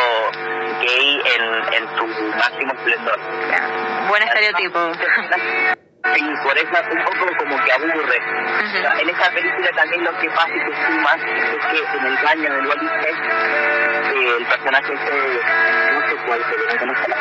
gay 0.82 1.22
en, 1.26 1.74
en 1.74 1.98
su 1.98 2.06
máximo 2.38 2.74
esplendor. 2.74 3.20
Buen 4.08 4.24
estereotipo. 4.24 4.92
Sí, 6.16 6.24
por 6.44 6.58
eso 6.58 6.70
un 6.92 7.04
poco 7.04 7.38
como 7.38 7.64
que 7.64 7.72
aburre. 7.72 8.18
En 9.00 9.10
esta 9.10 9.32
película 9.32 9.70
también 9.76 10.04
lo 10.04 10.18
que 10.20 10.30
pasa 10.30 10.50
y 10.50 10.60
que 10.60 10.76
suma 10.86 11.16
es 11.16 11.66
que 11.66 11.98
en 11.98 12.06
el 12.06 12.18
baño 12.24 12.54
del 12.54 12.68
boliche 12.68 13.10
eh, 13.10 14.36
el 14.38 14.46
personaje 14.46 14.94
este, 14.94 15.16
no 15.94 16.10
sé 16.10 16.16
cuál 16.26 16.44
se 16.44 16.58
le 16.58 16.80
conoce 16.80 17.10
la 17.10 17.16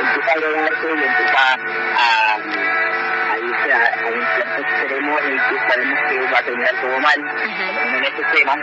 empieza 0.00 0.32
a 0.32 0.40
drogarse 0.40 0.88
y 0.88 1.04
empieza 1.04 1.40
a, 1.96 2.34
a 3.30 3.38
irse 3.38 3.72
a, 3.72 3.76
un 4.08 4.26
cierto 4.34 4.60
extremo 4.60 5.18
en 5.20 5.26
el 5.26 5.40
que 5.48 5.58
sabemos 5.70 5.98
que 6.08 6.32
va 6.32 6.38
a 6.38 6.42
terminar 6.42 6.74
todo 6.80 7.00
mal, 7.00 7.18
en 7.94 8.04
ese 8.04 8.22
tema. 8.34 8.54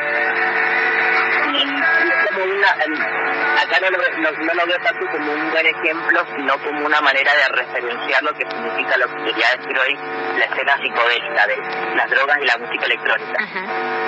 Como 1.57 2.53
una, 2.53 2.69
acá 2.69 3.79
no 3.81 3.89
lo, 3.89 3.97
no, 3.97 4.53
lo 4.53 4.65
veo 4.67 4.79
tanto 4.79 5.05
como 5.11 5.31
un 5.33 5.51
buen 5.51 5.65
ejemplo, 5.65 6.25
sino 6.35 6.57
como 6.59 6.85
una 6.85 7.01
manera 7.01 7.31
de 7.33 7.47
referenciar 7.55 8.23
lo 8.23 8.33
que 8.33 8.45
significa 8.49 8.97
lo 8.97 9.07
que 9.07 9.23
quería 9.23 9.55
decir 9.57 9.79
hoy, 9.79 9.97
la 10.37 10.45
escena 10.45 10.77
psicodélica 10.77 11.47
de 11.47 11.57
las 11.95 12.09
drogas 12.09 12.37
y 12.41 12.45
la 12.45 12.57
música 12.57 12.85
electrónica. 12.85 13.47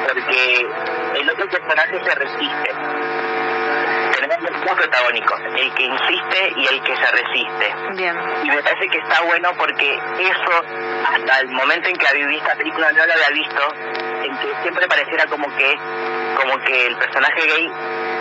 Porque 0.07 0.67
el 1.15 1.29
otro 1.29 1.49
personaje 1.49 1.99
se 2.03 2.15
resiste. 2.15 2.71
Tenemos 4.11 4.65
dos 4.65 4.75
protagónicos, 4.75 5.39
el 5.57 5.73
que 5.73 5.83
insiste 5.83 6.53
y 6.57 6.67
el 6.67 6.83
que 6.83 6.95
se 6.95 7.11
resiste. 7.11 7.75
Y 8.43 8.49
me 8.49 8.61
parece 8.61 8.87
que 8.89 8.97
está 8.97 9.21
bueno 9.21 9.51
porque 9.57 9.95
eso, 9.95 10.63
hasta 11.13 11.39
el 11.39 11.47
momento 11.49 11.87
en 11.89 11.95
que 11.95 12.07
visto 12.07 12.37
esta 12.37 12.55
película 12.55 12.91
no 12.91 13.05
lo 13.05 13.13
había 13.13 13.29
visto, 13.29 13.73
en 14.23 14.37
que 14.37 14.61
siempre 14.61 14.87
pareciera 14.87 15.25
como 15.27 15.47
que 15.55 15.77
como 16.39 16.57
que 16.63 16.87
el 16.87 16.95
personaje 16.97 17.41
gay 17.45 17.71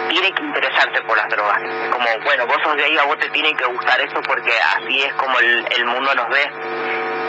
tiene 0.09 0.33
que 0.33 0.43
interesarse 0.43 1.01
por 1.03 1.17
las 1.17 1.29
drogas. 1.29 1.61
Como, 1.91 2.07
bueno, 2.25 2.47
vos 2.47 2.57
sos 2.63 2.75
gay, 2.77 2.97
a 2.97 3.05
vos 3.05 3.19
te 3.19 3.29
tiene 3.31 3.55
que 3.55 3.65
gustar 3.67 4.01
eso 4.01 4.21
porque 4.23 4.53
así 4.77 5.03
es 5.03 5.13
como 5.15 5.39
el, 5.39 5.65
el 5.77 5.85
mundo 5.87 6.15
nos 6.15 6.29
ve. 6.29 6.51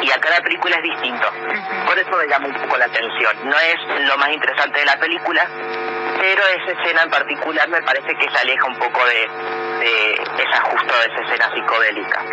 Y 0.01 0.11
acá 0.11 0.29
la 0.29 0.41
película 0.41 0.77
es 0.77 0.83
distinto. 0.83 1.27
Por 1.85 1.97
eso 1.97 2.09
me 2.17 2.27
llama 2.27 2.47
un 2.47 2.53
poco 2.53 2.77
la 2.77 2.85
atención. 2.85 3.35
No 3.43 3.57
es 3.57 4.07
lo 4.07 4.17
más 4.17 4.29
interesante 4.31 4.79
de 4.79 4.85
la 4.85 4.97
película, 4.97 5.45
pero 6.19 6.41
esa 6.47 6.81
escena 6.81 7.03
en 7.03 7.09
particular 7.09 7.67
me 7.69 7.81
parece 7.81 8.15
que 8.15 8.29
se 8.29 8.37
aleja 8.37 8.65
un 8.65 8.79
poco 8.79 9.05
de, 9.05 9.29
de 9.79 10.43
esa 10.43 10.61
justo 10.61 10.93
de 10.99 11.05
esa 11.05 11.21
escena 11.21 11.51
psicodélica. 11.53 12.23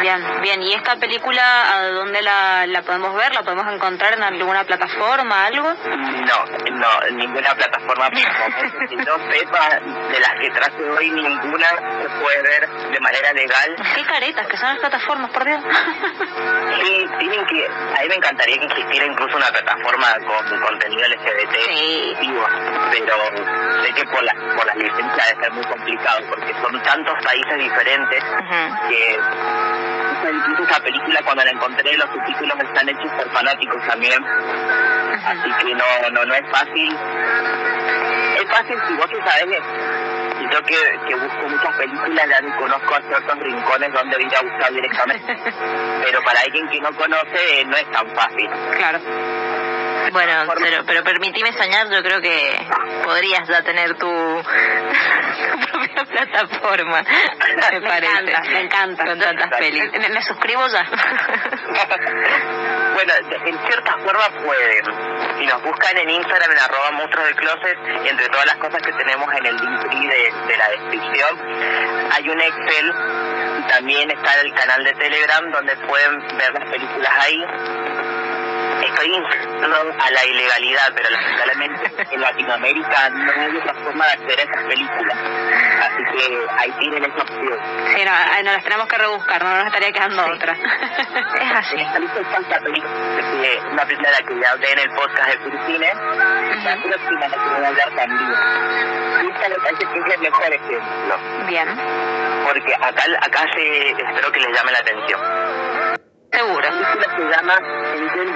Bien, 0.00 0.40
bien. 0.42 0.62
¿Y 0.62 0.72
esta 0.74 0.96
película 0.96 1.76
a 1.76 1.88
dónde 1.88 2.22
la, 2.22 2.66
la 2.66 2.82
podemos 2.82 3.14
ver? 3.14 3.34
¿La 3.34 3.42
podemos 3.42 3.66
encontrar 3.72 4.14
en 4.14 4.22
alguna 4.22 4.64
plataforma, 4.64 5.46
algo? 5.46 5.72
No, 5.72 6.44
no, 6.72 7.16
ninguna 7.16 7.54
plataforma 7.54 8.10
Si 8.88 8.96
no 8.96 9.14
sepa, 9.30 9.80
de 9.80 10.20
las 10.20 10.40
que 10.40 10.50
traje 10.50 10.84
hoy, 10.90 11.10
ninguna 11.10 11.68
se 11.68 12.08
puede 12.20 12.42
ver 12.42 12.68
de 12.68 13.00
manera 13.00 13.32
legal. 13.32 13.76
Qué 13.94 14.04
caretas 14.04 14.46
que 14.46 14.56
son 14.56 14.68
las 14.68 14.78
plataformas, 14.78 15.30
por 15.30 15.44
Dios. 15.44 15.62
sí, 16.82 17.06
tienen 17.18 17.46
que... 17.46 17.66
A 17.66 18.02
mí 18.02 18.08
me 18.08 18.14
encantaría 18.16 18.58
que 18.58 18.66
existiera 18.66 19.06
incluso 19.06 19.36
una 19.36 19.48
plataforma 19.48 20.06
con 20.26 20.60
contenido 20.60 21.08
LGBT 21.08 21.54
sí. 21.68 22.16
pero 22.92 23.16
sé 23.82 23.92
que 23.94 24.04
por, 24.06 24.22
la, 24.22 24.34
por 24.56 24.66
las 24.66 24.76
licencias 24.76 25.28
debe 25.28 25.42
ser 25.42 25.52
muy 25.52 25.64
complicado 25.64 26.20
porque 26.28 26.54
son 26.60 26.82
tantos 26.82 27.14
países 27.24 27.58
diferentes 27.58 28.24
que 28.88 29.20
incluso 30.32 30.62
esa 30.62 30.80
película 30.80 31.20
cuando 31.24 31.44
la 31.44 31.50
encontré 31.50 31.96
los 31.96 32.10
subtítulos 32.10 32.58
están 32.60 32.88
hechos 32.88 33.12
por 33.12 33.30
fanáticos 33.32 33.86
también. 33.86 34.24
Así 35.24 35.50
que 35.60 35.74
no 35.74 36.10
no 36.12 36.24
no 36.24 36.34
es 36.34 36.50
fácil. 36.50 36.96
Es 38.36 38.50
fácil 38.50 38.76
si 38.88 38.94
vos 38.94 39.06
que 39.06 39.22
sabes 39.22 39.62
yo 40.50 40.62
que, 40.62 40.76
que 41.08 41.14
busco 41.14 41.48
muchas 41.48 41.76
películas 41.76 42.28
ya 42.28 42.56
conozco 42.56 42.94
a 42.94 43.00
ciertos 43.02 43.38
rincones 43.40 43.92
donde 43.92 44.22
ir 44.22 44.36
a 44.36 44.42
buscar 44.42 44.72
directamente. 44.72 45.36
Pero 46.04 46.22
para 46.22 46.40
alguien 46.40 46.68
que 46.68 46.80
no 46.80 46.92
conoce 46.92 47.64
no 47.66 47.76
es 47.76 47.90
tan 47.90 48.06
fácil. 48.14 48.48
Claro 48.76 49.65
bueno, 50.12 50.54
pero, 50.58 50.84
pero 50.86 51.04
permitime 51.04 51.52
soñar, 51.52 51.88
yo 51.90 52.02
creo 52.02 52.20
que 52.20 52.66
podrías 53.04 53.48
ya 53.48 53.62
tener 53.62 53.94
tu, 53.98 54.06
propia 55.70 56.02
esta 56.22 56.46
forma, 56.58 57.02
me, 57.02 57.80
parece. 57.80 58.12
Encanta, 58.12 58.42
me 58.42 58.60
encanta. 58.60 59.04
Con 59.04 59.18
tantas 59.18 59.50
pelis. 59.58 59.92
Me, 59.92 60.22
suscribo 60.22 60.66
ya. 60.68 60.84
bueno, 62.94 63.12
en 63.46 63.58
cierta 63.66 63.92
forma 63.98 64.28
pueden. 64.44 64.84
Si 65.38 65.46
nos 65.46 65.62
buscan 65.62 65.96
en 65.98 66.10
Instagram 66.10 66.50
en 66.50 66.58
arroba 66.58 66.90
monstruos 66.92 67.26
del 67.26 67.36
closet, 67.36 67.78
entre 68.06 68.28
todas 68.28 68.46
las 68.46 68.56
cosas 68.56 68.82
que 68.82 68.92
tenemos 68.92 69.32
en 69.34 69.46
el 69.46 69.56
link 69.56 69.82
de, 69.90 70.32
de 70.46 70.56
la 70.56 70.68
descripción, 70.70 71.38
hay 72.12 72.28
un 72.28 72.40
Excel 72.40 72.94
también 73.68 74.10
está 74.10 74.40
el 74.40 74.52
canal 74.54 74.84
de 74.84 74.92
Telegram 74.94 75.50
donde 75.50 75.76
pueden 75.88 76.20
ver 76.38 76.52
las 76.52 76.70
películas 76.70 77.12
ahí 77.18 77.44
estoy 78.96 79.12
a 79.64 80.10
la 80.10 80.24
ilegalidad, 80.24 80.92
pero 80.94 81.10
lamentablemente 81.10 81.92
en 82.14 82.20
Latinoamérica 82.20 83.10
no 83.10 83.32
hay 83.32 83.56
otra 83.56 83.74
forma 83.74 84.06
de 84.06 84.12
acceder 84.12 84.40
a 84.40 84.42
esas 84.42 84.64
películas. 84.64 85.18
Así 85.80 86.04
que 86.12 86.46
ahí 86.58 86.72
tienen 86.78 87.04
esa 87.04 87.22
opción. 87.22 87.58
Sí, 87.94 88.04
no, 88.04 88.52
las 88.52 88.64
tenemos 88.64 88.88
que 88.88 88.98
rebuscar, 88.98 89.42
no 89.42 89.56
nos 89.56 89.66
estaría 89.66 89.92
quedando 89.92 90.26
otra. 90.26 90.52
es 91.40 91.52
así. 91.54 91.76
Esta 91.80 92.60
película, 92.60 92.90
una 93.72 93.84
película 93.84 94.10
de 94.10 94.20
la 94.20 94.28
que 94.28 94.40
ya 94.40 94.50
hablé 94.50 94.72
en 94.72 94.78
el 94.78 94.90
podcast 94.90 95.28
de 95.28 95.38
Curcine, 95.38 95.94
la 96.64 96.76
próxima 96.82 97.20
la 97.20 97.28
que 97.28 97.36
voy 97.36 97.64
a 97.64 97.68
hablar 97.68 97.90
también. 97.96 98.34
Esta 99.16 99.48
me 99.48 99.54
parece 99.56 99.86
que 99.86 99.98
es 99.98 100.14
el 100.14 100.20
mejor 100.20 100.52
ejemplo. 100.52 101.18
Bien. 101.46 101.68
Porque 102.44 102.74
acá, 102.74 103.04
acá 103.20 103.46
se, 103.54 103.90
espero 103.90 104.32
que 104.32 104.40
les 104.40 104.56
llame 104.56 104.72
la 104.72 104.78
atención. 104.78 105.20
Seguro. 106.32 106.60
La 106.60 106.92
película 106.92 107.16
se 107.16 107.36
llama 107.36 107.58
Enten 107.94 108.34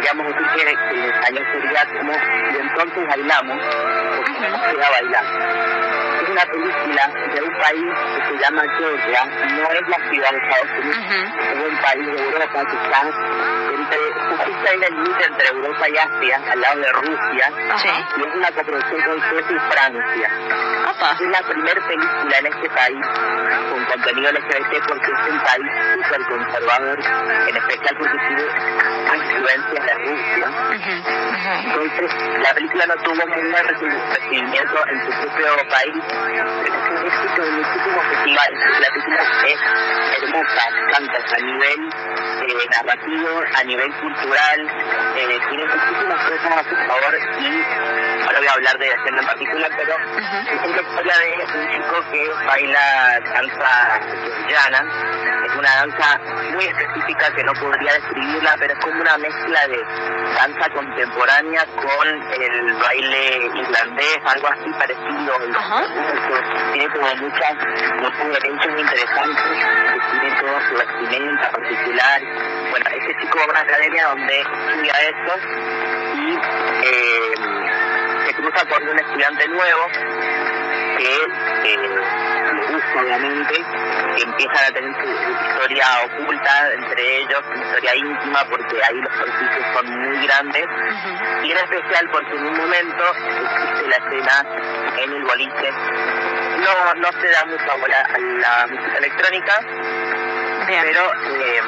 Butern, 0.00 0.16
podríamos 0.16 0.26
decir 0.26 0.46
que 0.54 0.62
en 0.62 1.04
español 1.04 1.46
sería 1.52 1.84
como 1.86 2.12
y 2.12 2.56
entonces 2.60 3.06
bailamos, 3.06 3.58
porque 4.16 4.32
uh 4.32 4.52
-huh. 4.52 4.70
se 4.70 4.90
bailar. 4.90 5.24
Es 6.22 6.28
una 6.28 6.46
película 6.46 7.10
de 7.34 7.42
un 7.42 7.52
país 7.58 7.94
que 8.16 8.22
se 8.28 8.42
llama 8.42 8.62
Georgia, 8.78 9.24
no 9.24 9.72
es 9.72 9.88
la 9.88 10.10
ciudad 10.10 10.30
de 10.30 10.38
Estados 10.38 10.70
Unidos, 10.78 10.98
uh 10.98 11.10
-huh. 11.10 11.52
es 11.52 11.70
un 11.70 11.76
país 11.78 12.06
de 12.06 12.18
Europa 12.24 12.64
que 12.64 12.76
está 12.76 13.00
entre, 13.90 14.36
justo 14.36 14.72
en 14.72 14.82
el 14.82 14.94
límite 14.94 15.24
entre 15.26 15.48
Europa 15.48 15.88
y 15.88 15.96
Asia, 15.96 16.40
al 16.52 16.60
lado 16.60 16.80
de 16.80 16.92
Rusia, 16.92 17.52
sí. 17.76 17.88
y 18.16 18.22
es 18.22 18.34
una 18.34 18.50
coproducción 18.52 19.02
con 19.02 19.20
Suecia 19.30 19.56
y 19.56 19.72
Francia. 19.72 20.30
Opa. 20.90 21.12
Es 21.12 21.28
la 21.28 21.42
primera 21.42 21.80
película 21.86 22.38
en 22.38 22.46
este 22.46 22.70
país 22.70 23.06
con 23.70 23.84
contenido 23.84 24.32
LGBT 24.32 24.86
porque 24.88 25.06
es 25.06 25.30
un 25.30 25.40
país 25.40 25.66
súper 25.94 26.22
conservador, 26.26 26.98
en 27.48 27.56
especial 27.56 27.96
porque 27.98 28.18
tiene 28.18 28.42
influencias 29.16 29.86
de 29.86 29.94
Rusia. 29.94 30.46
Uh 30.46 30.74
-huh. 30.74 31.30
Entonces, 31.64 32.10
la 32.42 32.54
película 32.54 32.86
no 32.86 32.94
tuvo 33.02 33.26
buen 33.26 33.66
recibimiento 33.68 34.86
en 34.88 35.00
su 35.04 35.10
propio 35.20 35.68
país, 35.68 35.96
pero 36.62 36.74
es 36.74 36.90
un 36.90 37.06
éxito 37.06 37.42
en 37.44 37.54
muchísimos 37.56 38.04
festivales. 38.06 38.58
La 38.80 38.88
película 38.92 39.22
es 39.46 39.60
hermosa, 40.22 40.64
canta 40.92 41.18
a 41.34 41.38
nivel 41.38 41.80
eh, 42.48 42.66
narrativo, 42.76 43.28
a 43.54 43.64
nivel 43.64 43.79
cultural, 43.88 44.60
eh, 45.16 45.40
tiene 45.48 45.64
muchísimas 45.64 46.30
cosas 46.30 46.52
a 46.56 46.68
su 46.68 46.76
favor 46.76 47.18
y 47.40 48.22
ahora 48.26 48.38
voy 48.38 48.48
a 48.48 48.52
hablar 48.52 48.78
de 48.78 48.86
escena 48.88 49.20
en 49.20 49.26
particular, 49.26 49.70
pero 49.76 49.94
uh 49.94 50.20
-huh. 50.20 50.48
es 50.48 50.68
una 50.68 50.80
historia 50.80 51.14
de 51.18 51.58
un 51.58 51.70
chico 51.70 52.10
que 52.10 52.30
baila 52.46 53.20
danza 53.32 54.00
georgiana, 54.10 54.80
es 55.46 55.56
una 55.56 55.74
danza 55.76 56.20
muy 56.52 56.64
específica 56.64 57.32
que 57.34 57.44
no 57.44 57.52
podría 57.54 57.92
describirla, 57.94 58.56
pero 58.58 58.72
es 58.74 58.78
como 58.80 59.00
una 59.00 59.18
mezcla 59.18 59.66
de 59.68 59.84
danza 60.34 60.70
contemporánea 60.74 61.66
con 61.76 62.08
el 62.08 62.74
baile 62.74 63.50
irlandés, 63.54 64.18
algo 64.24 64.48
así 64.48 64.70
parecido. 64.78 65.36
Uh 65.36 65.52
-huh. 65.52 66.72
Tiene 66.72 66.88
como 66.90 67.14
muchas, 67.16 67.54
muchos 68.00 68.20
elementos 68.20 68.80
interesantes, 68.80 69.44
que 69.92 70.20
tiene 70.20 70.40
toda 70.40 70.68
su 70.68 70.74
vestimenta 70.74 71.50
particular. 71.50 72.20
Chico 73.18 73.38
va 73.38 73.44
a 73.44 73.50
una 73.50 73.60
academia 73.60 74.06
donde 74.06 74.40
estudia 74.40 74.92
eso 74.92 75.34
y 76.14 76.38
eh, 76.84 77.32
se 78.26 78.34
cruza 78.34 78.64
con 78.66 78.88
un 78.88 78.98
estudiante 78.98 79.48
nuevo 79.48 79.86
que 80.98 81.14
eh, 81.64 81.76
le 81.76 82.66
gusta 82.72 83.00
obviamente, 83.00 83.54
que 84.16 84.22
empiezan 84.22 84.64
a 84.64 84.72
tener 84.72 84.92
su, 84.94 85.08
historia 85.10 85.86
oculta 86.04 86.72
entre 86.74 87.18
ellos, 87.18 87.42
una 87.46 87.64
historia 87.64 87.96
íntima 87.96 88.44
porque 88.48 88.76
ahí 88.84 88.96
los 89.00 89.12
conflictos 89.12 89.66
son 89.74 89.86
muy 90.00 90.26
grandes 90.26 90.64
uh 90.64 90.68
-huh. 90.68 91.46
y 91.46 91.52
en 91.52 91.58
especial 91.58 92.08
porque 92.10 92.36
en 92.36 92.46
un 92.46 92.56
momento 92.56 93.04
existe 93.14 93.88
la 93.88 93.96
escena 93.96 94.44
en 94.98 95.12
el 95.12 95.22
boliche, 95.24 95.70
no, 96.60 96.94
no 96.94 97.12
se 97.20 97.28
da 97.28 97.44
mucha 97.46 97.74
bola 97.76 98.08
a 98.14 98.18
la 98.18 98.66
música 98.66 98.98
electrónica, 98.98 99.60
Bien. 100.70 100.82
pero 100.86 101.02
eh, 101.42 101.60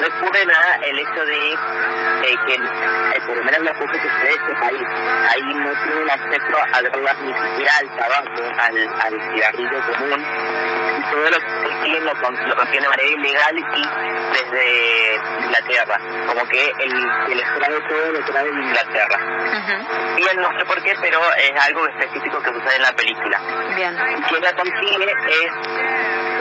no 0.00 0.06
ocurre 0.06 0.46
nada 0.46 0.76
el 0.86 0.98
hecho 0.98 1.24
de 1.26 1.52
eh, 1.52 2.36
que 2.46 2.54
eh, 2.54 3.20
por 3.26 3.36
lo 3.36 3.42
menos 3.44 3.60
la 3.62 3.72
cosa 3.74 3.92
que 3.92 4.08
se 4.08 4.22
ve 4.24 4.30
este 4.30 4.54
país 4.60 4.86
ahí 5.30 5.42
no 5.54 5.70
tiene 5.82 6.02
un 6.02 6.10
acceso 6.10 6.56
a 6.72 6.82
drogas 6.82 7.18
ni 7.20 7.32
siquiera 7.32 7.72
al 7.80 7.88
tabaco, 7.96 8.42
al, 8.58 8.76
al 9.00 9.32
cigarrillo 9.34 9.80
común 9.86 10.20
y 10.98 11.10
todo 11.10 11.30
lo 11.30 11.38
que 11.38 11.68
consiguen 11.68 12.04
lo, 12.04 12.12
lo 12.14 12.56
consiguen 12.56 12.82
de 12.82 12.88
manera 12.88 13.08
ilegal 13.08 13.58
y 13.58 13.82
desde 14.32 15.20
Inglaterra 15.44 15.98
como 16.26 16.48
que 16.48 16.66
el 16.80 16.92
que 17.26 17.34
les 17.34 17.54
trae 17.58 17.80
todo 17.88 18.12
lo 18.12 18.24
trae 18.24 18.44
de 18.44 18.60
Inglaterra 18.62 19.18
uh 19.18 19.54
-huh. 19.54 20.14
bien 20.16 20.36
no 20.40 20.48
sé 20.58 20.64
por 20.64 20.82
qué 20.82 20.94
pero 21.00 21.18
es 21.34 21.52
algo 21.66 21.86
específico 21.88 22.40
que 22.42 22.52
sucede 22.52 22.76
en 22.76 22.82
la 22.82 22.92
película 22.92 23.40
Bien. 23.76 23.96
quien 24.28 24.42
la 24.42 24.52
consigue 24.54 25.12
es 25.28 25.52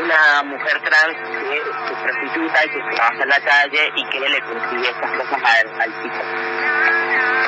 una 0.08 0.44
mujer 0.44 0.80
trans 0.84 1.18
que 1.50 1.62
se 1.88 1.96
prostituta 2.02 2.66
y 2.66 2.70
que 2.70 2.96
trabaja 2.96 3.24
en 3.24 3.30
la 3.30 3.40
calle 3.42 3.92
y 3.94 4.10
que 4.10 4.20
le 4.20 4.42
consigue 4.42 4.90
estas 4.90 5.12
cosas 5.12 5.42
al, 5.44 5.82
al 5.82 6.02
chico. 6.02 6.22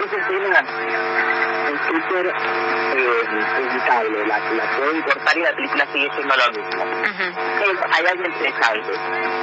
Esa 0.03 0.17
escena 0.17 0.59
es 0.59 1.28
súper 1.87 2.25
eh, 2.27 3.23
evitable, 3.59 4.27
la, 4.27 4.39
la 4.39 4.77
pueden 4.77 5.01
cortar 5.03 5.37
y 5.37 5.41
la 5.41 5.53
película 5.55 5.85
sigue 5.93 6.09
siendo 6.15 6.35
lo 6.35 6.51
mismo. 6.51 6.83
Es, 7.59 7.77
hay 7.91 8.05
algo 8.05 8.25
interesante, 8.25 8.91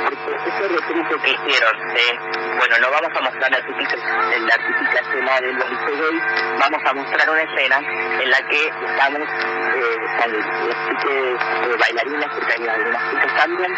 porque 0.05 0.51
ese 0.51 0.69
refrito 0.69 1.23
que 1.23 1.31
hicieron 1.31 1.95
de, 1.95 2.19
bueno, 2.59 2.79
no 2.81 2.91
vamos 2.91 3.11
a 3.17 3.21
mostrar 3.23 3.51
la 3.51 3.67
típica, 3.67 3.97
la 3.97 4.57
típica 4.57 5.01
escena 5.01 5.41
del 5.41 5.57
boliche 5.57 5.91
gay, 5.91 6.21
vamos 6.61 6.81
a 6.85 6.93
mostrar 6.95 7.31
una 7.31 7.43
escena 7.43 7.79
en 8.23 8.31
la 8.31 8.39
que 8.49 8.67
estamos 8.67 9.23
eh, 9.23 9.97
con 10.19 10.33
las 10.33 10.89
chicas 10.89 11.07
eh, 11.11 11.77
bailarinas, 11.79 12.31
porque 12.35 12.53
hay 12.53 12.69
algunas 12.69 13.11
chicas 13.11 13.37
también, 13.37 13.73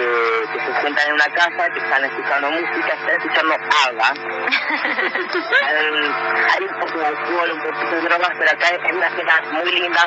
eh, 0.00 0.37
se 0.68 0.80
sientan 0.80 1.08
en 1.08 1.14
una 1.14 1.26
casa, 1.26 1.68
que 1.72 1.78
están 1.78 2.04
escuchando 2.04 2.50
música, 2.50 2.94
están 2.94 3.16
escuchando 3.16 3.54
agua. 3.54 4.12
hay 6.54 6.64
un 6.64 6.80
poco 6.80 6.98
de 6.98 7.06
alcohol, 7.06 7.50
un 7.52 7.62
poquito 7.62 7.90
de 7.90 8.00
drogas, 8.02 8.30
pero 8.38 8.50
acá 8.50 8.68
es 8.68 8.92
una 8.92 9.06
escena 9.06 9.40
muy 9.52 9.72
linda 9.72 10.06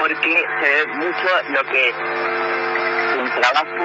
porque 0.00 0.46
se 0.62 0.70
ve 0.70 0.86
mucho 0.94 1.28
lo 1.50 1.62
que 1.64 1.94
un 3.18 3.30
trabajo 3.40 3.84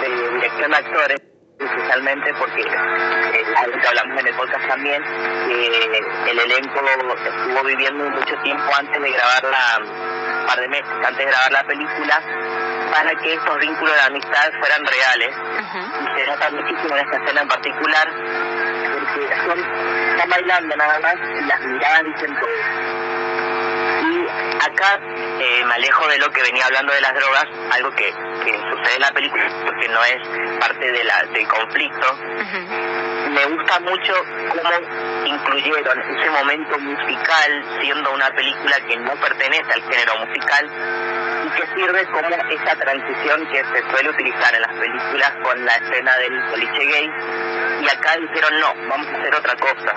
de 0.00 0.08
dirección 0.34 0.70
de 0.70 0.76
actores 0.76 1.20
especialmente 1.58 2.34
porque 2.34 2.60
eh, 2.60 3.44
algo 3.56 3.80
que 3.80 3.88
hablamos 3.88 4.20
en 4.20 4.26
el 4.26 4.34
podcast 4.34 4.68
también 4.68 5.02
que 5.02 6.30
el 6.30 6.38
elenco 6.38 6.80
estuvo 6.80 7.64
viviendo 7.64 8.10
mucho 8.10 8.36
tiempo 8.42 8.70
antes 8.78 9.02
de 9.02 9.10
grabar 9.10 9.42
la 9.44 9.78
un 9.80 9.86
par 10.46 10.60
de 10.60 10.68
meses 10.68 10.92
antes 11.02 11.16
de 11.16 11.24
grabar 11.24 11.52
la 11.52 11.64
película 11.64 12.20
para 12.92 13.10
que 13.20 13.34
estos 13.34 13.58
vínculos 13.58 13.94
de 13.94 14.00
amistad 14.02 14.50
fueran 14.60 14.84
reales 14.86 15.34
Uh 15.36 15.78
-huh. 15.78 16.16
y 16.16 16.20
se 16.20 16.26
nota 16.26 16.50
muchísimo 16.50 16.96
en 16.96 17.04
esta 17.04 17.16
escena 17.22 17.40
en 17.42 17.48
particular 17.48 18.08
porque 18.92 19.36
son, 19.46 19.58
están 20.10 20.28
bailando 20.30 20.76
nada 20.76 20.98
más 21.00 21.14
y 21.16 21.40
las 21.46 21.60
miradas 21.60 22.02
dicen 22.04 22.34
todo 22.40 22.56
y 24.08 24.28
acá 24.64 25.00
eh, 25.40 25.64
me 25.64 25.74
alejo 25.74 26.06
de 26.08 26.18
lo 26.18 26.30
que 26.30 26.42
venía 26.42 26.64
hablando 26.66 26.92
de 26.92 27.00
las 27.00 27.14
drogas 27.14 27.44
algo 27.72 27.90
que, 27.92 28.12
que 28.44 28.52
sucede 28.70 28.94
en 28.96 29.00
la 29.02 29.10
película 29.12 29.44
porque 29.64 29.88
no 29.88 30.04
es 30.04 30.58
parte 30.60 30.92
de 30.92 31.04
la, 31.04 31.22
del 31.32 31.46
conflicto 31.48 32.08
Uh 32.12 32.42
-huh. 32.42 33.30
me 33.30 33.44
gusta 33.46 33.80
mucho 33.80 34.14
cómo 34.50 34.70
incluyeron 35.26 36.00
ese 36.16 36.30
momento 36.30 36.78
musical 36.78 37.64
siendo 37.80 38.10
una 38.12 38.30
película 38.30 38.76
que 38.88 38.96
no 38.98 39.12
pertenece 39.16 39.72
al 39.72 39.82
género 39.82 40.12
musical 40.24 40.70
que 41.56 41.66
sirve 41.74 42.04
como 42.06 42.28
esa 42.28 42.76
transición 42.76 43.46
que 43.50 43.64
se 43.64 43.90
suele 43.90 44.10
utilizar 44.10 44.54
en 44.54 44.62
las 44.62 44.72
películas 44.78 45.32
con 45.42 45.64
la 45.64 45.72
escena 45.72 46.16
del 46.18 46.50
boliche 46.50 46.84
gay. 46.84 47.10
Y 47.82 47.88
acá 47.88 48.16
dijeron 48.20 48.60
no, 48.60 48.74
vamos 48.88 49.06
a 49.08 49.18
hacer 49.18 49.34
otra 49.34 49.54
cosa 49.56 49.94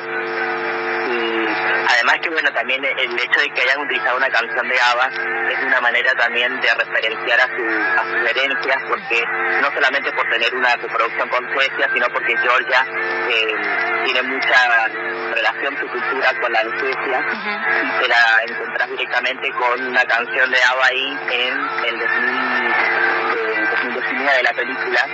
y 1.10 1.48
además 1.90 2.18
que 2.22 2.30
bueno 2.30 2.52
también 2.54 2.84
el 2.86 3.20
hecho 3.20 3.40
de 3.40 3.50
que 3.50 3.62
hayan 3.62 3.80
utilizado 3.82 4.18
una 4.18 4.30
canción 4.30 4.68
de 4.68 4.80
ABBA 4.80 5.08
es 5.52 5.66
una 5.66 5.82
manera 5.82 6.14
también 6.14 6.62
de 6.62 6.68
referenciar 6.74 7.40
a, 7.40 7.48
su, 7.48 7.64
a 8.00 8.04
sus 8.04 8.30
herencias 8.30 8.78
porque 8.88 9.26
no 9.62 9.72
solamente 9.74 10.12
por 10.12 10.30
tener 10.30 10.54
una 10.54 10.78
coproducción 10.78 11.30
con 11.30 11.52
Suecia 11.54 11.90
sino 11.94 12.08
porque 12.14 12.38
Georgia 12.38 12.86
eh, 13.30 13.56
tiene 14.06 14.22
mucha 14.22 14.68
relación 15.40 15.72
su 15.80 15.88
cultura 15.88 16.34
con 16.42 16.52
la 16.52 16.60
anestesia 16.60 17.24
y 17.84 17.92
te 18.02 18.08
la 18.08 18.42
encontrás 18.48 18.90
directamente 18.90 19.52
con 19.54 19.88
una 19.88 20.04
canción 20.06 20.52
de 20.52 20.64
ABBA 20.64 20.86
ahí 20.86 21.18
en 21.32 21.54
el 21.86 22.00
2019 22.00 24.38
de 24.38 24.44
la 24.44 24.54
película. 24.54 25.08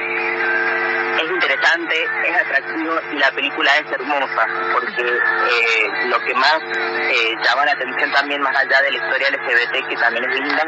Es 1.16 1.32
interesante, 1.32 1.96
es 2.26 2.42
atractivo 2.42 3.00
y 3.14 3.18
la 3.18 3.32
película 3.32 3.72
es 3.78 3.90
hermosa 3.92 4.48
porque 4.74 5.02
eh, 5.02 6.08
lo 6.10 6.20
que 6.20 6.34
más 6.34 6.60
eh, 6.62 7.38
llama 7.42 7.64
la 7.66 7.72
atención 7.72 8.12
también 8.12 8.42
más 8.42 8.54
allá 8.58 8.82
de 8.82 8.92
la 8.92 8.98
historia 8.98 9.30
LGBT 9.30 9.88
que 9.88 9.96
también 9.96 10.30
es 10.30 10.36
linda 10.36 10.68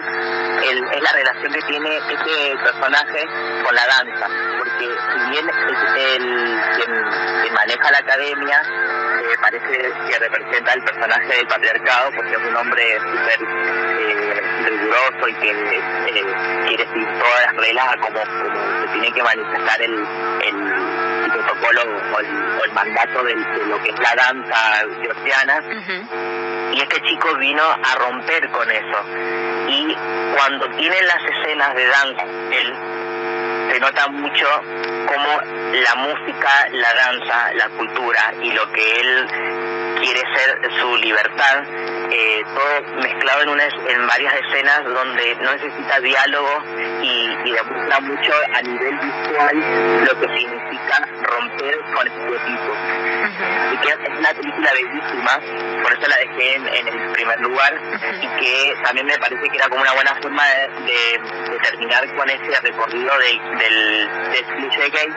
es 0.64 1.02
la 1.02 1.12
relación 1.12 1.52
que 1.54 1.62
tiene 1.64 1.98
este 1.98 2.56
personaje 2.64 3.28
con 3.64 3.76
la 3.76 3.86
danza 3.88 4.30
porque 4.78 4.86
si 4.86 5.30
bien 5.32 5.50
el 5.98 6.62
quien, 6.76 7.54
maneja 7.54 7.92
la 7.92 7.98
academia 7.98 8.62
eh, 8.62 9.36
parece 9.42 9.92
que 10.08 10.20
representa 10.20 10.74
el 10.74 10.84
personaje 10.84 11.36
del 11.38 11.48
patriarcado 11.48 12.12
porque 12.16 12.32
es 12.32 12.38
un 12.38 12.56
hombre 12.56 13.00
súper 13.00 13.40
riguroso 14.70 15.28
y 15.28 15.34
que 15.34 15.82
quiere 16.68 16.88
seguir 16.88 17.08
todas 17.20 17.46
las 17.46 17.56
reglas 17.56 17.96
como, 18.02 18.20
como 18.20 18.82
se 18.82 18.88
tiene 18.94 19.12
que 19.12 19.24
manifestar 19.24 19.82
el, 19.82 19.94
el 19.94 21.32
protocolo 21.32 21.82
o 22.14 22.64
el, 22.64 22.72
mandato 22.74 23.24
de, 23.24 23.36
lo 23.36 23.82
que 23.82 23.90
es 23.90 24.00
la 24.00 24.16
danza 24.16 24.86
georgiana. 25.02 25.64
Y 26.74 26.82
este 26.82 27.02
chico 27.02 27.36
vino 27.38 27.64
a 27.64 27.96
romper 27.96 28.50
con 28.52 28.70
eso. 28.70 29.04
Y 29.68 29.96
cuando 30.36 30.70
tiene 30.78 31.02
las 31.02 31.24
escenas 31.24 31.74
de 31.74 31.88
danza, 31.88 32.24
él 32.52 32.97
nota 33.80 34.08
mucho 34.10 34.46
cómo 35.08 35.42
la 35.74 35.96
música, 35.96 36.68
la 36.72 36.94
danza, 36.94 37.54
la 37.54 37.70
cultura 37.70 38.34
y 38.42 38.52
lo 38.52 38.72
que 38.72 39.00
él 39.00 39.28
quiere 40.00 40.22
ser 40.36 40.72
su 40.80 40.98
libertad, 40.98 41.64
eh, 42.12 42.44
todo 42.54 43.02
mezclado 43.02 43.44
en, 43.44 43.50
una, 43.50 43.64
en 43.64 44.08
varias 44.08 44.34
escenas 44.36 44.84
donde 44.86 45.36
no 45.36 45.52
necesita 45.54 46.00
diálogo 46.00 46.64
y, 47.02 47.38
y 47.46 47.52
demuestra 47.52 48.00
mucho 48.02 48.34
a 48.54 48.62
nivel 48.62 48.98
visual 48.98 50.06
lo 50.06 50.20
que 50.20 50.38
significa 50.38 51.08
romper 51.24 51.80
con 51.94 52.08
estereotipos. 52.08 52.78
Y 53.74 53.78
que 53.78 53.90
es 53.90 54.20
una 54.20 54.30
película 54.34 54.72
bellísima, 54.74 55.40
por 55.84 55.94
eso 55.94 56.08
la 56.08 56.18
dejé 56.18 56.56
en, 56.56 56.88
el 56.88 57.12
primer 57.12 57.40
lugar 57.42 57.74
y 58.22 58.28
que 58.40 58.74
también 58.84 59.06
me 59.06 59.18
parece 59.18 59.50
que 59.50 59.58
era 59.58 59.70
como 59.70 59.82
una 59.82 59.94
buena 59.94 60.16
forma 60.22 60.44
de, 60.86 61.20
terminar 61.64 62.16
con 62.16 62.30
ese 62.30 62.62
recorrido 62.62 63.12
de, 63.18 63.40
del, 63.58 64.10
del 64.32 64.92
gay, 64.92 65.08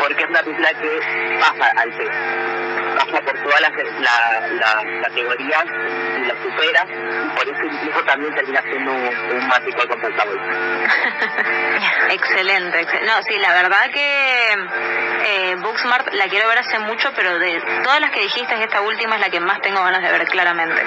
porque 0.00 0.22
es 0.22 0.30
una 0.30 0.42
película 0.42 0.68
que 0.74 1.40
pasa 1.40 1.72
al 1.76 1.92
peso 1.92 2.67
pasa 2.96 3.20
por 3.20 3.42
todas 3.42 3.60
las 3.60 3.72
la, 4.00 5.02
categorías 5.02 5.64
y 5.64 6.26
la 6.26 6.34
supera, 6.42 6.86
y 7.24 7.28
por 7.36 7.48
eso 7.48 7.64
incluso 7.64 8.04
también 8.04 8.34
termina 8.34 8.62
siendo 8.62 8.92
un, 8.92 9.04
un 9.04 9.48
con 9.48 9.88
compensable. 9.88 10.40
excelente, 12.10 12.86
no, 13.06 13.22
sí, 13.22 13.38
la 13.38 13.52
verdad 13.54 13.90
que 13.92 14.56
eh, 15.24 15.56
Booksmart 15.56 16.12
la 16.14 16.28
quiero 16.28 16.48
ver 16.48 16.58
hace 16.58 16.78
mucho, 16.78 17.12
pero 17.14 17.38
de 17.38 17.60
todas 17.82 18.00
las 18.00 18.10
que 18.10 18.20
dijiste, 18.20 18.62
esta 18.62 18.80
última 18.80 19.16
es 19.16 19.20
la 19.20 19.30
que 19.30 19.40
más 19.40 19.60
tengo 19.60 19.82
ganas 19.82 20.02
de 20.02 20.10
ver 20.10 20.26
claramente. 20.26 20.82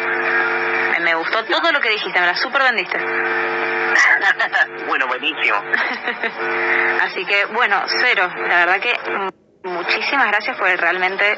Me, 1.02 1.16
gustó 1.16 1.44
todo 1.46 1.72
lo 1.72 1.80
que 1.80 1.90
dijiste, 1.90 2.20
me 2.20 2.28
la 2.28 2.36
super 2.36 2.62
vendiste. 2.64 2.98
bueno, 4.88 5.08
buenísimo. 5.08 5.58
Así 7.02 7.26
que, 7.26 7.46
bueno, 7.46 7.82
cero. 7.88 8.30
La 8.48 8.66
verdad 8.66 8.80
que 8.80 9.41
muchísimas 9.64 10.28
gracias 10.28 10.58
por 10.58 10.68
realmente 10.68 11.38